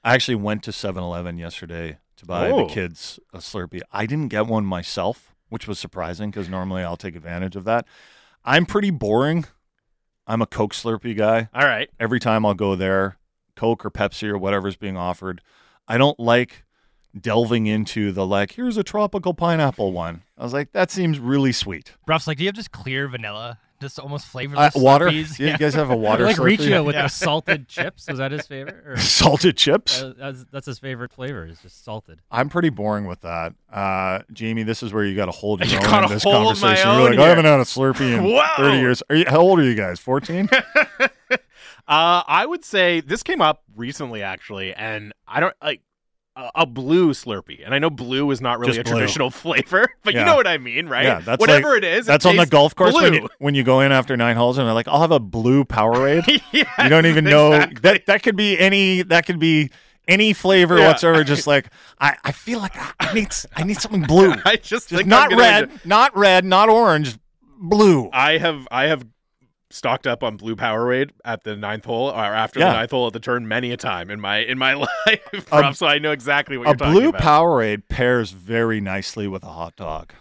[0.05, 2.67] I actually went to 7 Eleven yesterday to buy Oh.
[2.67, 3.81] the kids a Slurpee.
[3.93, 7.87] I didn't get one myself, which was surprising because normally I'll take advantage of that.
[8.45, 9.45] I'm pretty boring.
[10.27, 11.49] I'm a Coke Slurpee guy.
[11.55, 11.89] All right.
[12.01, 13.19] every time I'll go there,
[13.57, 15.41] Coke or Pepsi or whatever's being offered.
[15.89, 16.65] I don't like
[17.19, 20.23] delving into the like, here's a tropical pineapple one.
[20.39, 21.93] I was like, that seems really sweet.
[22.07, 23.59] Ruff's like, do you have just clear vanilla?
[23.81, 25.07] Just almost Uh, flavorless water?
[25.09, 25.39] Slurpees?
[25.41, 26.45] You guys have a water like Slurpee?
[26.45, 27.03] Riccio with Yeah.
[27.03, 28.07] the salted chips.
[28.09, 28.77] Was that his favorite?
[28.87, 30.01] Or, Salted chips?
[30.01, 31.45] Uh, that's, that's his favorite flavor.
[31.47, 32.21] Is just salted.
[32.31, 33.55] I'm pretty boring with that.
[33.73, 36.35] Uh, Jamie, this is where you got to hold You your own in this hold
[36.37, 36.89] my conversation.
[36.89, 37.27] own You're like, here.
[37.27, 38.47] I haven't had a Slurpee in Whoa.
[38.57, 39.03] 30 years.
[39.11, 39.99] Are you, how old are you guys?
[39.99, 40.49] 14?
[41.89, 45.81] Uh, I would say this came up recently, actually, and I don't like.
[46.37, 48.93] A, blue Slurpee, and I know blue is not really Just a blue.
[49.01, 51.05] traditional flavor, but you know what I mean, right?
[51.05, 53.55] Yeah, that's Whatever like- it is, it That's on the golf course when you, when
[53.55, 56.65] you go in after nine holes and they're like, "I'll have a blue Powerade." yeah,
[56.83, 57.81] you don't even know exactly.
[57.83, 59.71] that that could be any that could be
[60.09, 60.89] any flavor Yeah.
[60.89, 61.23] whatsoever.
[61.25, 61.67] Just like
[62.01, 64.35] I, I feel like I- need I need something blue.
[64.45, 67.19] I just Just not red, not red, not orange,
[67.59, 68.09] blue.
[68.13, 69.05] I have I have
[69.73, 72.67] stocked up on blue Powerade at the ninth hole or after Yeah.
[72.71, 74.75] the ninth hole at the turn many a time in my in my
[75.07, 77.23] life, Rob, so I know exactly what a you're talking blue about.
[77.23, 80.13] Powerade pairs very nicely with a hot dog.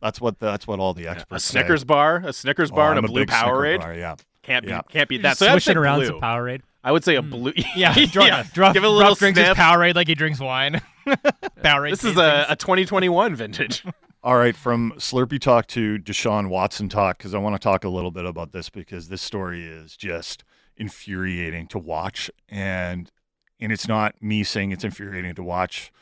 [0.00, 1.52] That's what the, that's what all the experts a say.
[1.58, 3.80] Snickers bar, a Snickers Oh, bar, I'm and a blue big Snicker Powerade.
[3.80, 4.14] bar, yeah.
[4.42, 4.82] Can't Yeah.
[4.82, 5.38] be can't beat You're that.
[5.38, 6.06] So swishing around blue.
[6.06, 6.60] some Powerade.
[6.84, 7.30] I would say a hmm.
[7.30, 7.52] blue.
[7.74, 8.44] Yeah, Bruff, yeah.
[8.54, 9.56] Bruff, Give it a Bruff little drinks sniff.
[9.56, 10.80] his Powerade like he drinks wine.
[11.06, 11.90] Powerade.
[11.90, 13.82] This is a, a 2021 vintage.
[14.26, 17.88] All right, from Slurpee talk to Deshaun Watson talk, because I want to talk a
[17.88, 20.42] little bit about this because this story is just
[20.76, 23.12] infuriating to watch, and
[23.60, 25.92] and it's not me saying it's infuriating to watch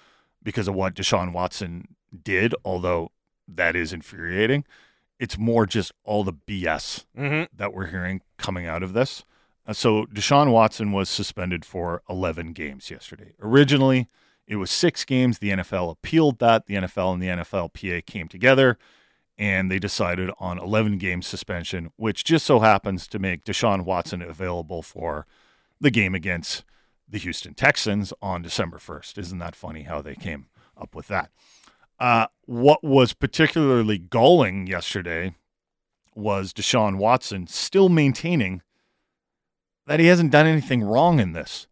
[0.42, 3.12] because of what Deshaun Watson did, although
[3.46, 4.64] that is infuriating.
[5.18, 7.48] It's more just all the BS Mhm.
[7.54, 9.26] that we're hearing coming out of this.
[9.66, 13.34] Uh, so Deshaun Watson was suspended for 11 games yesterday.
[13.38, 14.08] Originally,
[14.46, 15.38] it was six games.
[15.38, 16.66] The NFL appealed that.
[16.66, 18.78] The NFL and the NFLPA came together
[19.36, 24.22] and they decided on 11 game suspension, which just so happens to make Deshaun Watson
[24.22, 25.26] available for
[25.80, 26.64] the game against
[27.08, 29.18] the Houston Texans on December 1st.
[29.18, 31.30] Isn't that funny how they came up with that?
[31.98, 35.34] Uh, what was particularly galling yesterday
[36.14, 38.62] was Deshaun Watson still maintaining
[39.86, 41.66] that he hasn't done anything wrong in this.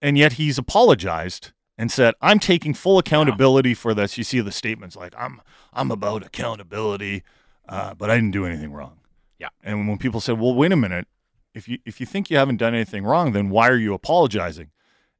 [0.00, 4.16] And yet he's apologized and said, I'm taking full accountability for this.
[4.16, 5.42] You see the statements like, I'm
[5.72, 7.24] I'm about accountability,
[7.68, 9.00] uh, but I didn't do anything wrong.
[9.36, 9.48] Yeah.
[9.64, 11.08] And when people said, Well, wait a minute,
[11.54, 14.70] if you if you think you haven't done anything wrong, then why are you apologizing?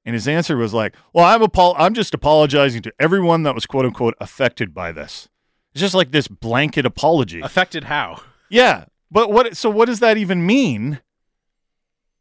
[0.05, 3.67] And his answer was like, Well, I'm apol- I'm just apologizing to everyone that was
[3.67, 5.29] quote unquote affected by this.
[5.73, 7.41] It's just like this blanket apology.
[7.41, 8.23] Affected how?
[8.49, 9.57] Yeah, but what?
[9.57, 11.01] So what does that even mean?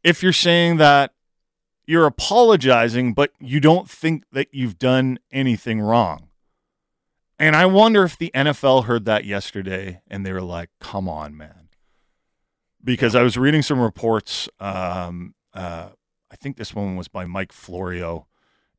[0.02, 1.12] If you're saying that
[1.86, 6.28] you're apologizing, but you don't think that you've done anything wrong,
[7.38, 11.36] and I wonder if the NFL heard that yesterday and they were like, "Come on,
[11.36, 11.68] man,"
[12.82, 14.48] because I was reading some reports.
[14.60, 15.90] Um, uh,
[16.30, 18.26] I think this one was by Mike Florio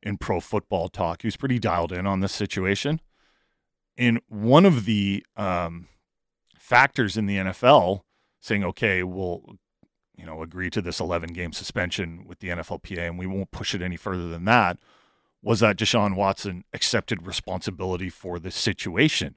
[0.02, 1.22] in Pro Football Talk.
[1.22, 3.00] He was pretty dialed in on this situation.
[3.96, 5.88] In one of the um,
[6.58, 8.00] factors in the NFL
[8.40, 9.56] saying, okay, we'll
[10.16, 13.74] you know agree to this 11 game suspension with the NFLPA and we won't push
[13.74, 14.78] it any further than that
[15.44, 19.34] was that Deshaun Watson accepted responsibility for the situation.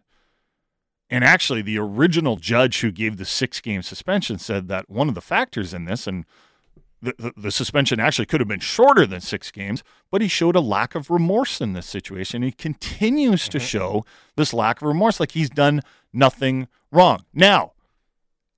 [1.10, 5.16] And actually, the original judge who gave the six game suspension said that one of
[5.16, 6.26] the factors in this, and
[7.02, 10.56] the, the, the suspension actually could have been shorter than six games, but he showed
[10.56, 12.42] a lack of remorse in this situation.
[12.42, 13.66] He continues to mm-hmm.
[13.66, 17.26] show this lack of remorse, like he's done nothing wrong.
[17.34, 17.74] Now,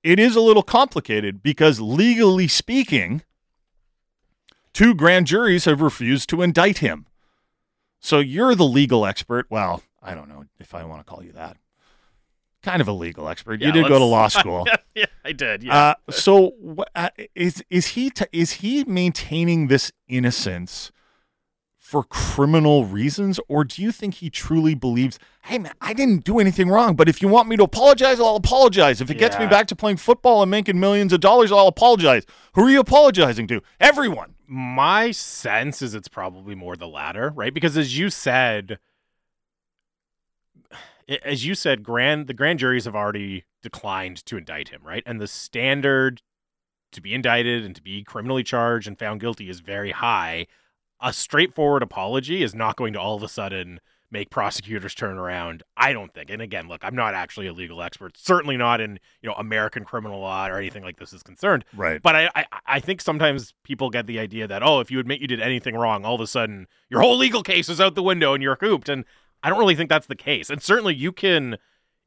[0.02, 3.22] it is a little complicated because legally speaking,
[4.72, 7.06] two grand juries have refused to indict him.
[8.00, 9.46] So you're the legal expert.
[9.50, 11.56] Well, I don't know if I want to call you that.
[12.62, 13.60] Kind of a legal expert.
[13.62, 14.66] you did go to law school.
[14.94, 15.62] yeah, I did.
[15.62, 15.76] Yeah.
[15.76, 20.92] Uh, so uh, is is he t- is he maintaining this innocence
[21.90, 26.38] for criminal reasons, or do you think he truly believes, hey man, I didn't do
[26.38, 29.00] anything wrong, but if you want me to apologize, I'll apologize.
[29.00, 32.26] If it gets me back to playing football and making millions of dollars, I'll apologize.
[32.54, 33.60] Who are you apologizing to?
[33.80, 34.36] Everyone.
[34.46, 37.52] My sense is it's probably more the latter, right?
[37.52, 38.78] Because as you said,
[41.24, 45.02] as you said, grand the grand juries have already declined to indict him, right?
[45.06, 46.22] And the standard
[46.92, 50.46] to be indicted and to be criminally charged and found guilty is very high.
[51.02, 55.62] A straightforward apology is not going to all of a sudden make prosecutors turn around.
[55.76, 56.30] I don't think.
[56.30, 59.84] And again, look, I'm not actually a legal expert, certainly not in, you know, American
[59.84, 61.64] criminal law or anything like this is concerned.
[61.74, 62.02] Right.
[62.02, 65.20] But I, I, I think sometimes people get the idea that, oh, if you admit
[65.20, 68.02] you did anything wrong, all of a sudden your whole legal case is out the
[68.02, 68.88] window and you're cooped.
[68.88, 69.04] And
[69.42, 70.50] I don't really think that's the case.
[70.50, 71.56] And certainly you can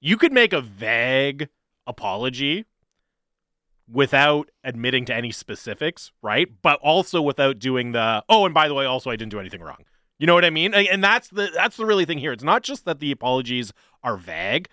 [0.02, 1.48] you could make a vague
[1.88, 2.66] apology
[3.92, 6.48] without admitting to any specifics, right?
[6.62, 9.62] But also without doing the oh, and by the way, also I didn't do anything
[9.62, 9.84] wrong.
[10.20, 10.74] You know what I mean?
[10.74, 12.32] And that's the that's the really thing here.
[12.32, 14.68] It's not just that the apologies are vague.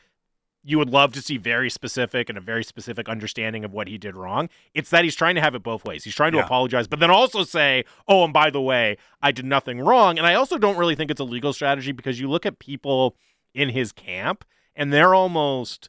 [0.62, 3.96] You would love to see very specific and a very specific understanding of what he
[3.96, 4.50] did wrong.
[4.74, 6.04] It's that he's trying to have it both ways.
[6.04, 6.44] He's trying to Yeah.
[6.44, 10.26] apologize, but then also say, "Oh, and by the way, I did nothing wrong." And
[10.26, 13.16] I also don't really think it's a legal strategy because you look at people
[13.54, 14.44] in his camp
[14.76, 15.88] and they're almost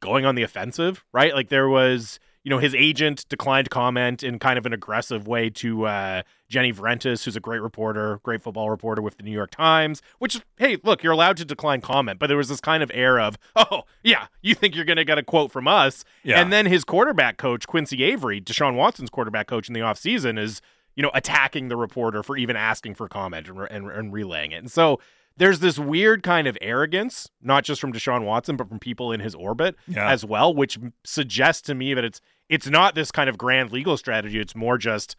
[0.00, 1.34] going on the offensive, right?
[1.34, 5.50] Like there was, you know, his agent declined comment in kind of an aggressive way
[5.50, 9.50] to uh, Jenny Vrentas, who's a great reporter, great football reporter with the New York
[9.50, 10.00] Times.
[10.18, 13.20] Which, hey, look, you're allowed to decline comment, but there was this kind of air
[13.20, 16.06] of, oh, yeah, you think you're going to get a quote from us.
[16.24, 16.40] Yeah.
[16.40, 20.62] And then his quarterback coach, Quincy Avery, Deshaun Watson's quarterback coach in the offseason, is,
[20.96, 24.60] you know, attacking the reporter for even asking for comment and, and, and relaying it.
[24.60, 25.00] And so
[25.36, 29.20] there's this weird kind of arrogance, not just from Deshaun Watson, but from people in
[29.20, 30.10] his orbit Yeah.
[30.10, 33.96] as well, which suggests to me that it's it's not this kind of grand legal
[33.96, 34.38] strategy.
[34.38, 35.16] It's more just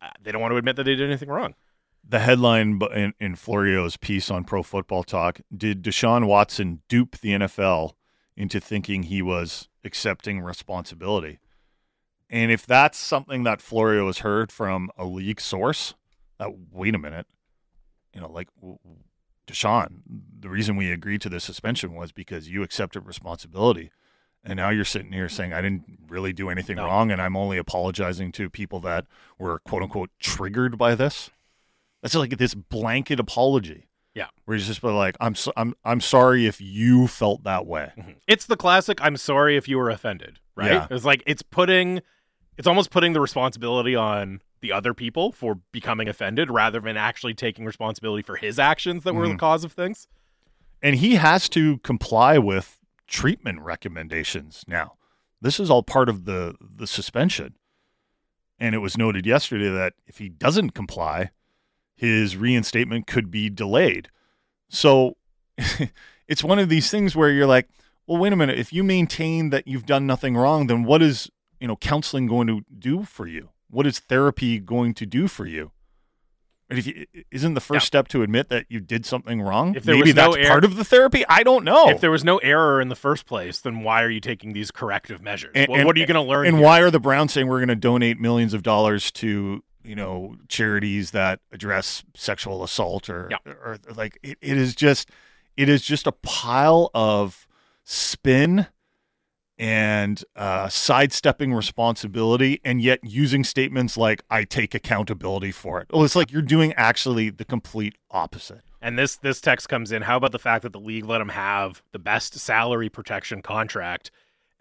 [0.00, 1.54] uh, they don't want to admit that they did anything wrong.
[2.08, 7.30] The headline in, in Florio's piece on Pro Football Talk Did Deshaun Watson dupe the
[7.30, 7.92] NFL
[8.36, 11.40] into thinking he was accepting responsibility?
[12.28, 15.94] And if that's something that Florio has heard from a league source,
[16.38, 17.26] that wait a minute,
[18.12, 18.48] you know, like
[19.46, 23.90] Deshaun, the reason we agreed to the suspension was because you accepted responsibility.
[24.48, 26.84] And now you're sitting here saying I didn't really do anything No.
[26.86, 29.06] wrong, and I'm only apologizing to people that
[29.38, 31.30] were quote unquote triggered by this.
[32.02, 33.84] That's like this blanket apology.
[34.14, 34.28] Yeah.
[34.46, 37.92] where he's just like, I'm so, I'm I'm sorry if you felt that way.
[38.26, 38.98] It's the classic.
[39.02, 40.38] I'm sorry if you were offended.
[40.54, 40.72] Right?
[40.72, 40.86] Yeah.
[40.90, 42.00] It's like it's putting,
[42.56, 47.34] it's almost putting the responsibility on the other people for becoming offended rather than actually
[47.34, 49.38] taking responsibility for his actions that were the Mhm.
[49.38, 50.08] cause of things.
[50.82, 54.94] and he has to comply with treatment recommendations now.
[55.40, 57.54] This is all part of the the suspension.
[58.58, 61.30] And it was noted yesterday that if he doesn't comply,
[61.94, 64.08] his reinstatement could be delayed.
[64.68, 65.16] So
[66.28, 67.68] it's one of these things where you're like,
[68.06, 68.58] well, wait a minute.
[68.58, 71.30] If you maintain that you've done nothing wrong, then what is
[71.60, 73.50] you know counseling going to do for you?
[73.68, 75.72] What is therapy going to do for you?
[76.68, 77.86] And if you, isn't the first Yeah.
[77.86, 79.76] step to admit that you did something wrong?
[79.76, 81.24] If there Maybe was no that's part of the therapy.
[81.28, 81.88] I don't know.
[81.90, 84.70] If there was no error in the first place, then why are you taking these
[84.72, 85.52] corrective measures?
[85.54, 86.46] And- What- and- what are you going to learn?
[86.46, 86.64] And here?
[86.64, 90.34] why are the Browns saying we're going to donate millions of dollars to you know
[90.48, 93.36] charities that address sexual assault or Yeah.
[93.52, 95.08] or like it, it is just
[95.56, 97.46] it is just a pile of
[97.84, 98.66] spin
[99.58, 105.88] and uh, sidestepping responsibility and yet using statements like I take accountability for it.
[105.92, 108.60] Well, it's like you're doing actually the complete opposite.
[108.82, 110.02] And this this text comes in.
[110.02, 114.10] How about the fact that the league let him have the best salary protection contract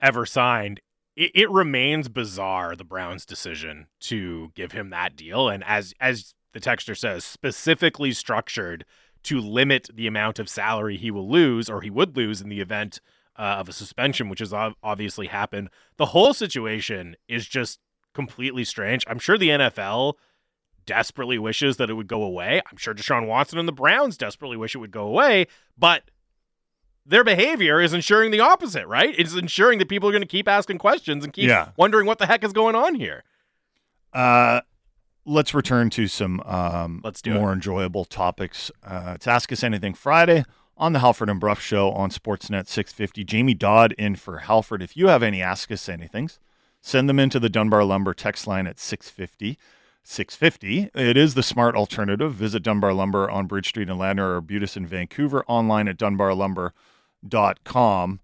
[0.02, 0.82] ever signed?
[1.16, 6.34] It, it remains bizarre the Browns' decision to give him that deal, and as as
[6.54, 8.86] the texter says, specifically structured
[9.24, 12.62] to limit the amount of salary he will lose or he would lose in the
[12.62, 13.02] event
[13.38, 15.70] uh, of a suspension, which has obviously happened.
[15.98, 17.80] The whole situation is just
[18.14, 19.04] completely strange.
[19.08, 20.14] I'm sure the NFL
[20.86, 22.62] desperately wishes that it would go away.
[22.70, 26.04] I'm sure Deshaun Watson and the Browns desperately wish it would go away, but
[27.06, 29.14] their behavior is ensuring the opposite, right?
[29.18, 31.70] It's ensuring that people are going to keep asking questions and keep Yeah.
[31.78, 33.24] wondering what the heck is going on here.
[34.14, 34.62] Uh,
[35.26, 38.72] let's return to some um, Let's do more enjoyable topics.
[38.84, 40.46] Uh, it's Ask Us Anything Friday
[40.78, 43.24] on the Halford and Bruff Show on Sportsnet 650.
[43.24, 44.82] Jamie Dodd in for Halford.
[44.82, 46.38] If you have any Ask Us Anythings,
[46.82, 49.58] send them into the Dunbar Lumber text line at 650.
[50.04, 50.92] 650.
[50.94, 52.34] It is the smart alternative.
[52.34, 58.20] Visit Dunbar Lumber on Bridge Street in Ladner or Butus in Vancouver online at dunbarlumber.com.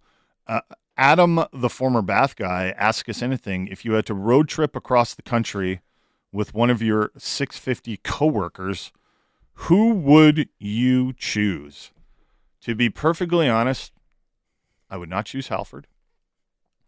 [0.47, 0.61] Uh,
[0.97, 3.67] Adam, the former Bath guy, ask us anything.
[3.67, 5.81] If you had to road trip across the country
[6.31, 8.91] with one of your 650 coworkers,
[9.53, 11.89] who would you choose?
[12.63, 13.91] To be perfectly honest,
[14.89, 15.87] I would not choose Halford.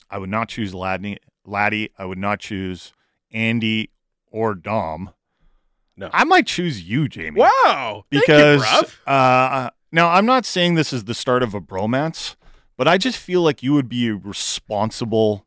[0.10, 1.18] I would not choose Laddie.
[1.46, 1.90] Laddie.
[1.98, 2.94] I would not choose
[3.32, 3.90] Andy
[4.32, 5.12] or Dom.
[5.96, 6.10] No.
[6.14, 8.06] I might choose you, Jamie Wow.
[8.12, 12.36] Thank you, because uh, now I'm not saying this is the start of a bromance,
[12.78, 15.46] but I just feel like you would be a responsible,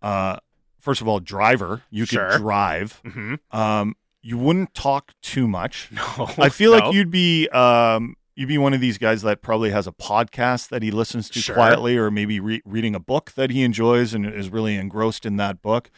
[0.00, 0.36] uh,
[0.80, 1.82] first of all, driver.
[1.90, 2.30] You Sure.
[2.30, 3.00] could drive.
[3.04, 3.38] Mhm.
[3.50, 5.90] Um, you wouldn't talk too much.
[6.18, 6.78] No, I feel no.
[6.78, 10.68] like you'd be um, you'd be one of these guys that probably has a podcast
[10.70, 11.54] that he listens to Sure.
[11.54, 15.36] quietly, or maybe re- reading a book that he enjoys and is really engrossed in
[15.36, 15.90] that book.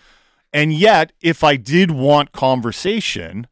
[0.53, 3.47] And yet, if I did want conversation,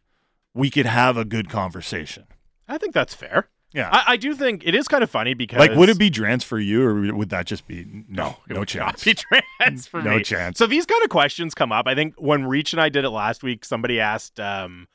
[0.55, 2.25] we could have a good conversation.
[2.69, 3.49] I think that's fair.
[3.73, 3.89] Yeah.
[3.91, 6.43] I, I do think it is kind of funny because Like, would it be Drance
[6.45, 9.03] for you, or would that just be no, no would chance?
[9.05, 9.15] Be
[9.61, 10.23] Drance for No me.
[10.23, 10.59] chance.
[10.59, 11.87] So these kind of questions come up.
[11.87, 14.87] I think when Reach and I did it last week, somebody asked um,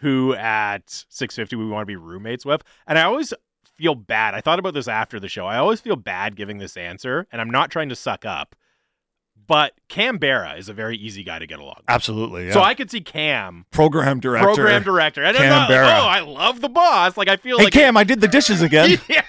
[0.00, 3.32] who at 650 we want to be roommates with, and I always
[3.76, 4.34] feel bad.
[4.34, 5.46] I thought about this after the show.
[5.46, 8.56] I always feel bad giving this answer, and I'm not trying to suck up,
[9.46, 11.74] but Cam Barra is a very easy guy to get along.
[11.78, 11.84] with.
[11.88, 12.46] Absolutely.
[12.46, 12.52] Yeah.
[12.54, 13.66] So I could see Cam.
[13.70, 15.88] program director, Program director, and I'm Cam not, Barra.
[15.88, 17.16] oh, I love the boss.
[17.16, 18.98] Like I feel Hey like Cam, I did the dishes again.
[19.08, 19.22] yeah.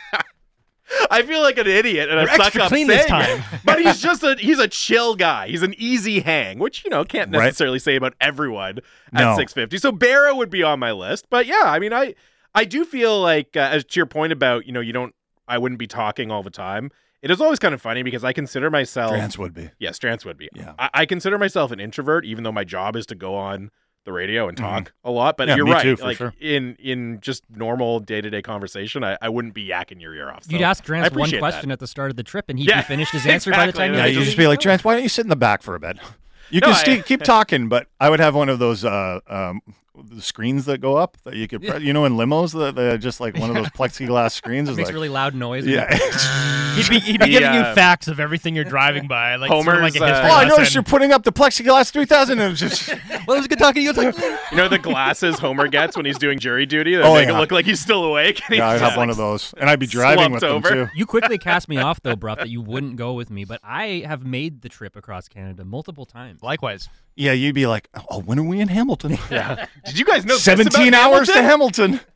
[1.11, 3.43] I feel like an idiot and I suck extra up clean saying this time.
[3.65, 5.47] But he's just a he's a chill guy.
[5.47, 7.45] He's an easy hang, which you know can't Right.
[7.45, 8.79] necessarily say about everyone
[9.13, 9.35] at No.
[9.35, 9.77] 650.
[9.79, 11.27] So Barra would be on my list.
[11.29, 12.15] But yeah, I mean, I
[12.55, 15.13] I do feel like uh, as to your point about you know you don't
[15.47, 16.91] I wouldn't be talking all the time.
[17.21, 19.69] It is always kind of funny because I consider myself Drance would be.
[19.79, 20.49] Yes, Strance would be.
[20.53, 20.73] Yeah.
[20.77, 23.71] I, I consider myself an introvert, even though my job is to go on
[24.08, 25.38] the radio and talk a lot.
[25.38, 25.49] But Mm-hmm.
[25.51, 25.84] Yeah, you're me right.
[25.84, 26.34] too, for like sure.
[26.41, 30.32] in in just normal day to day conversation, I, I wouldn't be yakking your ear
[30.32, 30.45] off.
[30.45, 31.74] So You'd ask I Drance one question that.
[31.74, 33.64] at the start of the trip, and he'd Yeah, be finished his answer by the
[33.70, 33.86] exactly.
[33.89, 35.30] time Yeah, Yeah, you you just just be like, Drance, why don't you sit in
[35.30, 35.97] the back for a bit?
[36.49, 39.20] You No, can I- sti- keep talking, but I would have one of those uh,
[39.28, 39.60] um,
[40.03, 42.97] the screens that go up that you could, pre- you know, in limos that they're
[42.97, 44.69] just like one of those plexiglass screens.
[44.69, 45.65] Is makes like, really loud noise.
[45.65, 45.87] yeah.
[46.77, 49.49] He'd be, he'd be The, giving uh, you facts of everything you're driving by, like
[49.49, 50.73] sort of like a Homer's, uh, oh, I noticed lesson.
[50.75, 52.87] you're putting up the plexiglass 3000 and it's just
[53.27, 53.93] well, it was good talking to you.
[53.93, 54.15] Like,
[54.51, 57.33] You know the glasses Homer gets when he's doing jury duty that Oh, make it
[57.33, 58.43] look like he's still awake.
[58.47, 60.87] And yeah, I'd have just, one of those, and I'd be driving with slumped them
[60.87, 60.91] too.
[60.95, 63.43] you quickly cast me off though, Bruff, that you wouldn't go with me.
[63.43, 66.43] But I have made the trip across Canada multiple times.
[66.43, 66.89] Likewise.
[67.15, 69.17] Yeah, you'd be like, oh, when are we in Hamilton?
[69.31, 69.65] Yeah.
[69.88, 71.93] Did you guys know this about 17 hours to Hamilton?
[71.93, 72.13] Hamilton.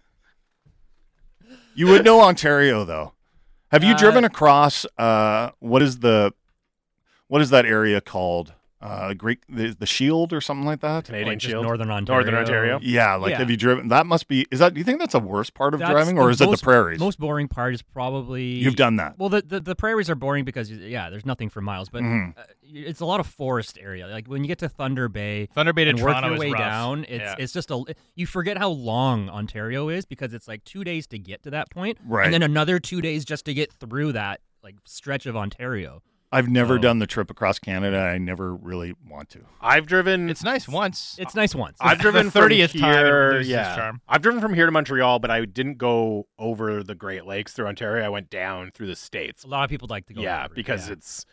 [1.74, 3.14] You would know Ontario though.
[3.72, 6.34] Have you Uh, driven across uh what is the
[7.28, 8.54] what is that area called?
[8.82, 11.06] Uh Great the, the Shield or something like that?
[11.06, 11.64] Canadian Like Shield.
[11.64, 12.22] Northern Ontario.
[12.24, 12.80] Northern Ontario.
[12.82, 13.38] Yeah, like Yeah.
[13.40, 15.74] have you driven that must be is that do you think that's a worst part
[15.74, 17.00] of That's driving or the is it the most- prairies?
[17.00, 19.20] Most boring part is probably You've done that.
[19.20, 22.38] Well, the, the the prairies are boring because yeah, there's nothing for miles, but Mhm.
[22.38, 24.08] uh, it's a lot of forest area.
[24.08, 26.52] Like when you get to Thunder Bay, Thunder Bay to and work your is way
[26.52, 26.60] rough.
[26.60, 27.36] down, it's Yeah.
[27.38, 27.84] it's just a
[28.16, 31.70] you forget how long Ontario is because it's like two days to get to that
[31.70, 32.26] point, Right.
[32.26, 36.02] and then another two days just to get through that like stretch of Ontario.
[36.32, 36.78] I've never Oh.
[36.78, 37.98] done the trip across Canada.
[37.98, 39.42] I never really want to.
[39.60, 41.16] I've driven It's nice once.
[41.20, 41.78] It's nice once.
[41.82, 43.32] I've the driven 30th from time it here.
[43.34, 44.02] loses its yeah, charm.
[44.08, 47.68] I've driven from here to Montreal, but I didn't go over the Great Lakes through
[47.68, 48.06] Ontario.
[48.06, 49.44] I went down through the states.
[49.44, 50.22] a lot of people like to go.
[50.22, 50.94] Yeah, that route, because yeah.
[50.94, 51.32] it's fa-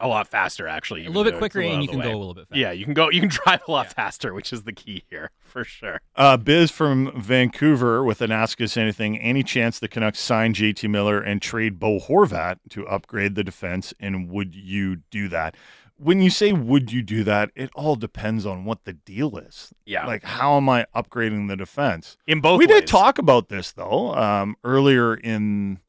[0.00, 1.06] a lot faster actually.
[1.06, 2.04] a little bit quicker, lot and you can way.
[2.04, 2.60] go a little bit faster.
[2.60, 3.10] Yeah, you can go.
[3.10, 6.00] You can drive a lot faster, which is the key here for sure.
[6.16, 9.18] Uh, Biz from Vancouver with an Ask Us Anything.
[9.18, 13.94] Any chance the Canucks sign JT Miller and trade Bo Horvat to upgrade the defense?
[13.98, 15.56] And would you do that?
[16.00, 19.72] When you say would you do that, it all depends on what the deal is.
[19.84, 20.06] Yeah.
[20.06, 22.16] Like, how am I upgrading the defense?
[22.26, 25.80] In both we did talk about this, though, um, earlier in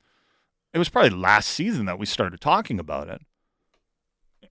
[0.73, 3.21] it was probably last season that we started talking about it.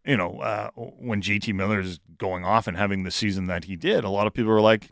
[0.08, 3.76] You know, uh, when JT Miller is going off and having the season that he
[3.76, 4.90] did, a lot of people are like,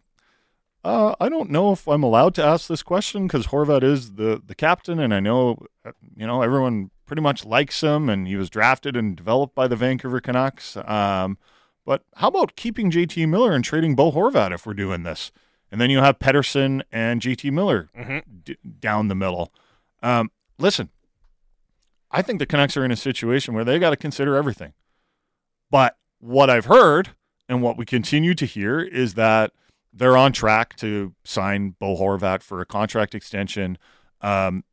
[0.85, 4.43] uh, I don't know if I'm allowed to ask this question because Horvat is the,
[4.45, 5.57] the captain, and I know,
[5.87, 9.67] uh, you know, everyone pretty much likes him, and he was drafted and developed by
[9.67, 10.77] the Vancouver Canucks.
[10.77, 11.39] Um,
[11.87, 15.33] but how about keeping JT Miller and trading Bo Horvat if we're doing this?
[15.73, 18.23] And then you have Pettersson and JT Miller Mhm.
[18.45, 19.53] d- down the middle.
[20.03, 20.91] Um, listen,
[22.11, 24.75] I think the Canucks are in a situation where they got to consider everything.
[25.71, 27.11] But what I've heard
[27.49, 29.53] and what we continue to hear is that
[29.93, 33.79] they're on track to sign Bo Horvat for a contract extension.
[34.21, 34.65] Um,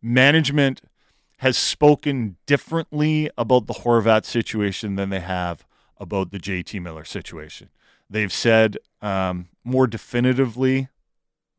[0.00, 0.82] management
[1.38, 5.64] has spoken differently about the Horvat situation than they have
[5.98, 7.70] about the JT Miller situation.
[8.10, 10.88] They've said um, more definitively,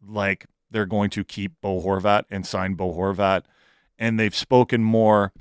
[0.05, 3.43] like they're going to keep Bo Horvat and sign Bo Horvat,
[3.97, 5.31] and they've spoken more.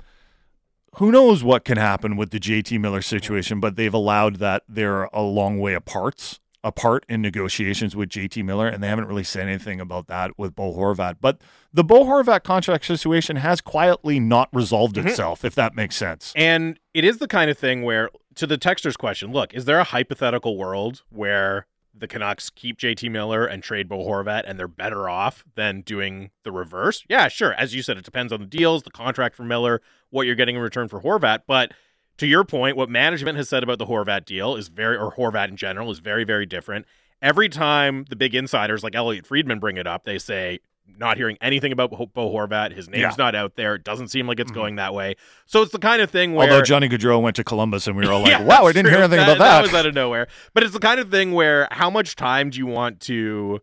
[0.95, 5.03] Who knows what can happen with the JT Miller situation, but they've allowed that they're
[5.05, 9.47] a long way apart apart in negotiations with JT Miller, and they haven't really said
[9.47, 11.17] anything about that with Bo Horvat.
[11.21, 11.39] But
[11.73, 15.07] the Bo Horvat contract situation has quietly not resolved mm-hmm.
[15.07, 16.33] itself, if that makes sense.
[16.35, 19.79] And it is the kind of thing where, to the texter's question, look, is there
[19.79, 21.65] a hypothetical world where
[21.99, 26.31] the Canucks keep JT Miller and trade Bo Horvat and they're better off than doing
[26.43, 27.03] the reverse?
[27.09, 27.53] Yeah, sure.
[27.53, 30.55] As you said, it depends on the deals, the contract for Miller, what you're getting
[30.55, 31.41] in return for Horvat.
[31.47, 31.73] But
[32.17, 35.49] to your point, what management has said about the Horvat deal is very, or Horvat
[35.49, 36.85] in general, is very, very different.
[37.21, 40.59] Every time the big insiders like Elliotte Friedman bring it up, they say,
[40.97, 42.73] not hearing anything about Bo Horvat.
[42.75, 43.13] His name's Yeah.
[43.17, 43.75] not out there.
[43.75, 44.55] It doesn't seem like it's Mhm.
[44.55, 45.15] going that way.
[45.45, 48.05] So it's the kind of thing where Although Johnny Gaudreau went to Columbus, and we
[48.05, 48.91] were all like, Yeah, "Wow, I didn't true.
[48.91, 50.27] hear anything that, about that." That was out of nowhere.
[50.53, 53.59] But it's the kind of thing where how much time do you want to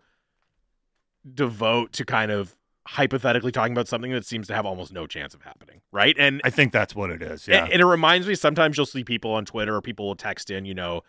[1.34, 2.54] devote to kind of
[2.88, 6.14] hypothetically talking about something that seems to have almost no chance of happening, right?
[6.18, 7.48] And I think that's what it is.
[7.48, 7.64] Yeah.
[7.64, 10.50] and, and it reminds me sometimes you'll see people on Twitter or people will text
[10.50, 11.02] in, you know,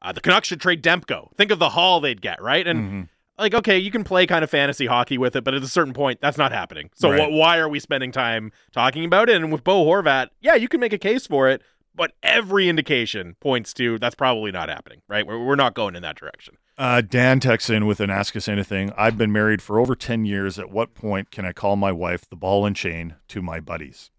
[0.00, 1.34] uh, the Canucks should trade Demko.
[1.36, 2.64] Think of the haul they'd get, right?
[2.66, 3.08] And Mhm.
[3.38, 5.92] Like, okay, you can play kind of fantasy hockey with it, but at a certain
[5.92, 6.90] point, that's not happening.
[6.94, 7.28] So Right.
[7.28, 9.36] wh- why are we spending time talking about it?
[9.36, 11.62] And with Bo Horvat, yeah, you can make a case for it,
[11.94, 15.26] but every indication points to that's probably not happening, right?
[15.26, 16.56] We're, we're not going in that direction.
[16.76, 18.92] Uh, Dan texts in with an Ask Us Anything.
[18.96, 20.58] I've been married for over 10 years.
[20.58, 24.10] At what point can I call my wife the ball and chain to my buddies?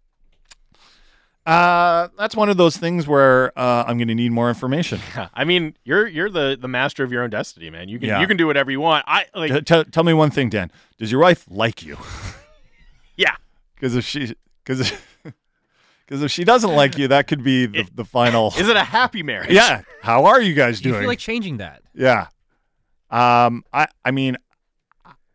[1.46, 4.98] Uh, that's one of those things where uh, I'm going to need more information.
[5.14, 5.28] Yeah.
[5.34, 7.88] I mean, you're you're the the master of your own destiny, man.
[7.88, 8.20] You can Yeah.
[8.20, 9.04] you can do whatever you want.
[9.06, 10.72] I like T- t- tell me one thing, Dan.
[10.98, 11.98] Does your wife like you?
[13.16, 13.36] yeah.
[13.76, 14.34] Because if she,
[14.64, 14.92] because
[16.04, 18.48] because if she doesn't like you, that could be the, the final.
[18.58, 19.50] Is it a happy marriage?
[19.52, 19.82] Yeah.
[20.02, 21.02] How are you guys Do you doing?
[21.02, 21.82] feel like changing that?
[21.94, 22.26] yeah.
[23.08, 23.62] Um.
[23.72, 23.86] I.
[24.04, 24.36] I mean,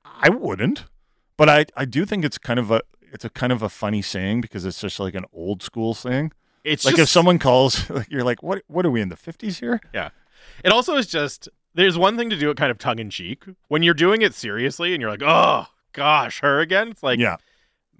[0.03, 0.83] I wouldn't,
[1.37, 1.65] but I.
[1.77, 2.81] I do think it's kind of a.
[3.11, 6.31] It's a kind of a funny saying because it's just like an old school saying.
[6.63, 8.63] It's like just, if someone calls, like you're like, what?
[8.67, 9.81] What are we in the fifties here?
[9.93, 10.09] Yeah.
[10.63, 13.43] It also is just there's one thing to do it kind of tongue in cheek.
[13.67, 16.89] When you're doing it seriously and you're like, oh gosh, her again.
[16.89, 17.37] It's like, yeah.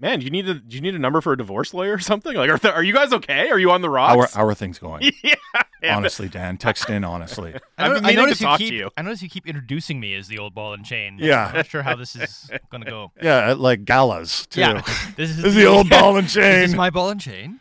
[0.02, 1.99] Man, do you need a do you need a number for a divorce lawyer or
[1.99, 2.36] something?
[2.36, 3.49] Like, are, th- are you guys okay?
[3.49, 4.34] Are you on the How are, rocks?
[4.34, 5.04] how are things going?
[5.24, 5.36] yeah.
[5.82, 5.95] yeah.
[5.95, 7.54] Honestly, Dan, text in honestly.
[7.78, 8.74] I, I've been I meaning to notice you talk to keep.
[8.74, 8.89] you.
[8.97, 11.18] I notice you keep introducing me as the old ball and chain.
[11.20, 11.47] Yeah.
[11.47, 13.12] I'm not sure how this is gonna go.
[13.22, 14.62] Yeah, like galas too.
[14.62, 14.82] Yeah,
[15.16, 16.41] this is This is the old ball and chain.
[16.43, 16.64] This chain.
[16.64, 17.60] is my ball and chain.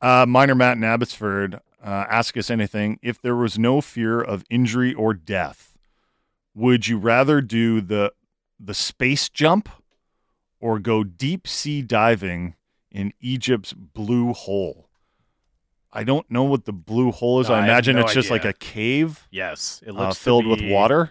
[0.00, 2.98] Uh, Minor Matt in Abbotsford, uh, ask us anything.
[3.02, 5.78] If there was no fear of injury or death,
[6.54, 8.12] would you rather do the
[8.58, 9.68] the space jump
[10.62, 12.54] or go deep sea diving
[12.90, 14.88] in Egypt's blue hole?
[15.92, 17.48] I don't know what the blue hole is.
[17.48, 19.82] No, I I imagine no it's just like a cave Yes.
[19.84, 21.10] It uh, looks to filled with water.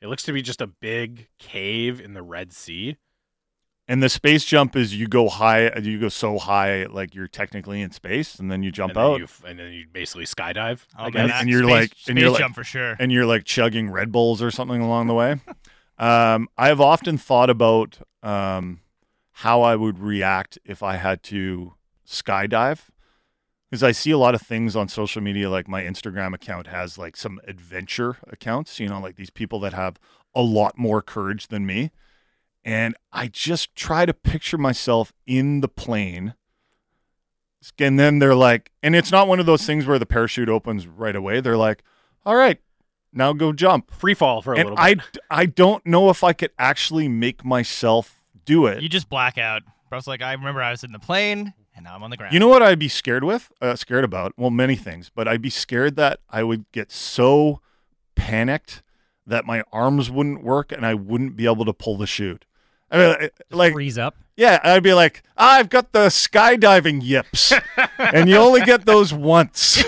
[0.00, 2.96] It looks to be just a big cave in the Red Sea.
[3.86, 7.82] And the space jump is you go high, you go so high, like you're technically
[7.82, 9.18] in space, and then you jump and then out.
[9.18, 10.86] you and then you basically skydive.
[10.96, 11.22] Oh, I guess.
[11.22, 12.96] and, and you're space- like, space and you're like, jump for sure.
[12.98, 15.32] and you're like chugging Red Bulls or something along the way.
[15.98, 18.80] um, I have often thought about um,
[19.32, 21.74] how I would react if I had to
[22.06, 22.88] skydive,
[23.70, 25.48] because I see a lot of things on social media.
[25.48, 29.72] Like my Instagram account has like some adventure accounts, you know, like these people that
[29.72, 29.98] have
[30.34, 31.90] a lot more courage than me,
[32.64, 36.34] and I just try to picture myself in the plane.
[37.78, 40.86] And then they're like, and it's not one of those things where the parachute opens
[40.86, 41.40] right away.
[41.40, 41.82] They're like,
[42.24, 42.58] all right,
[43.12, 43.90] now go jump.
[43.92, 45.08] Free fall for a And little bit.
[45.30, 48.82] I I don't know if I could actually make myself do it.
[48.82, 49.62] You just black out.
[49.88, 52.32] Bro's like, I remember I was in the plane and now I'm on the ground.
[52.32, 53.50] You know what I'd be scared with?
[53.60, 54.32] Uh, scared about?
[54.36, 57.60] Well, many things, but I'd be scared that I would get so
[58.14, 58.82] panicked
[59.26, 62.44] that my arms wouldn't work and I wouldn't be able to pull the chute.
[62.90, 64.16] I mean, uh, like, Freeze up.
[64.40, 67.52] Yeah, I'd be like, I've got the skydiving yips,
[67.98, 69.84] and you only get those once.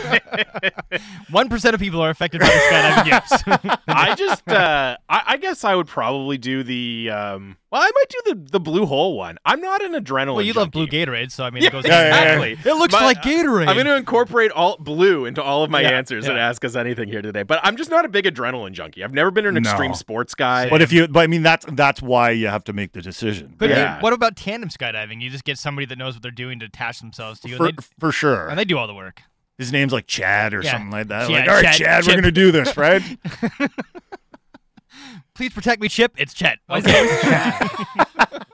[1.30, 3.80] One percent of people are affected by the skydiving yips.
[3.88, 7.09] I just, uh, I, I guess I would probably do the.
[7.09, 9.38] Um, well, I might do the the blue hole one.
[9.44, 10.34] I'm not an adrenaline.
[10.34, 10.86] well, you love blue.
[10.86, 12.70] Gatorade, so I mean, Yeah, it goes yeah, yeah, exactly.
[12.70, 13.66] It looks But, like Gatorade.
[13.66, 16.76] I'm going to incorporate all blue into all of my Yeah, answers and ask us
[16.76, 17.42] anything here today.
[17.42, 19.02] But I'm just not a big adrenaline junkie.
[19.02, 19.60] I've never been an No.
[19.60, 20.68] extreme sports guy.
[20.68, 23.54] But if you, but I mean, that's that's why you have to make the decision.
[23.58, 24.00] But Yeah.
[24.00, 25.22] what about tandem skydiving?
[25.22, 27.72] You just get somebody that knows what they're doing to attach themselves to you, for,
[27.72, 28.48] they, for sure.
[28.48, 29.22] and they do all the work.
[29.58, 30.72] His name's like Chad or Yeah.
[30.72, 31.30] something like that.
[31.30, 33.02] Yeah, like, all right, Chad- Chad, we're gonna do this, right?
[35.35, 36.12] Please protect me, Chip.
[36.18, 36.59] It's Chet.
[36.66, 38.47] Why is it always Chad?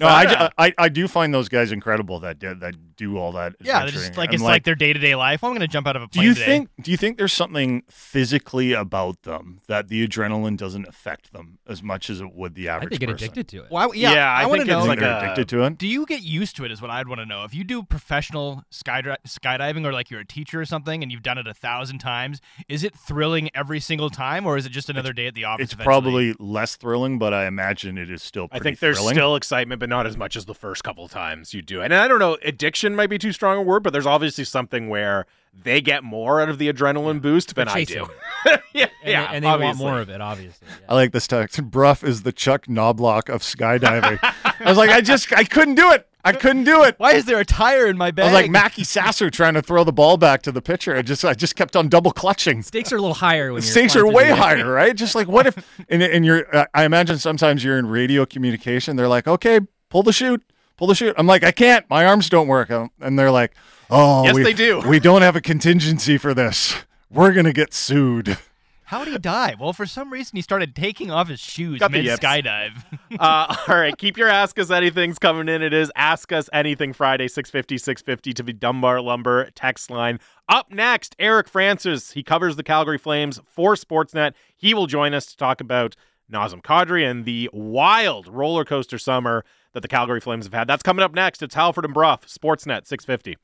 [0.00, 3.54] No, I, I I do find those guys incredible that do, that do all that.
[3.60, 5.44] Yeah, they're just like I'm it's like, their day to day life.
[5.44, 6.24] I'm going to jump out of a plane.
[6.24, 6.46] Do plane you today.
[6.46, 6.70] think?
[6.82, 11.82] Do you think there's something physically about them that the adrenaline doesn't affect them as
[11.82, 13.24] much as it would the I average think they get person?
[13.30, 13.70] addicted to it.
[13.70, 14.84] Well, I- yeah, Yeah, I I, want to know.
[14.84, 15.78] Like they're a- addicted to it.
[15.78, 16.72] do you get used to it?
[16.72, 17.44] Is what I'd want to know.
[17.44, 21.22] If you do professional skydri- skydiving, or like you're a teacher or something, and you've
[21.22, 24.88] done it a thousand times, is it thrilling every single time, or is it just
[24.88, 25.64] another day at the office?
[25.64, 25.84] It's eventually?
[25.84, 28.48] probably less thrilling, but I imagine it is still.
[28.50, 29.14] I think there's thrilling.
[29.14, 31.86] still excitement, but not as much as the first couple times you do it.
[31.86, 34.88] And I don't know, addiction might be too strong a word, but there's obviously something
[34.88, 38.06] where they get more out of the adrenaline boost than I do.
[38.46, 40.66] yeah, And yeah, they, and they want more of it, obviously.
[40.88, 41.62] I like this text.
[41.70, 44.18] Bruff is the Chuck Knoblauch of skydiving.
[44.22, 46.06] I was like, I just, I couldn't do it.
[46.24, 46.96] I couldn't do it.
[46.98, 48.24] Why is there a tire in my bag?
[48.24, 50.94] I was like Mackey Sasser trying to throw the ball back to the pitcher.
[50.94, 52.62] I just, I just kept on double clutching.
[52.62, 54.94] Stakes are a little higher when you're stakes are way higher, right?
[54.94, 58.96] Just like what if, and, and you're, uh, I imagine sometimes you're in radio communication.
[58.96, 59.60] They're like, okay,
[59.90, 60.42] pull the chute,
[60.78, 61.14] pull the chute.
[61.18, 61.88] I'm like, I can't.
[61.90, 62.70] My arms don't work.
[62.70, 63.52] Um, And they're like,
[63.90, 64.80] oh, Yes, we, they do.
[64.80, 66.74] We don't have a contingency for this.
[67.10, 68.38] We're gonna get sued.
[68.84, 69.54] How did he die?
[69.58, 72.72] Well, for some reason, he started taking off his shoes Got the mid skydive.
[73.20, 75.62] uh, all right, keep your Ask Us Anything's coming in.
[75.62, 80.18] It is Ask Us Anything Friday, 650, 650 to the Dunbar Lumber text line.
[80.48, 82.12] Up next, Eric Francis.
[82.12, 84.32] He covers the Calgary Flames for Sportsnet.
[84.56, 85.94] He will join us to talk about
[86.28, 90.68] Nazem Kadri and the wild roller coaster summer that the Calgary Flames have had.
[90.68, 91.42] That's coming up next.
[91.42, 93.36] It's Halford and Bruff, Sportsnet 650.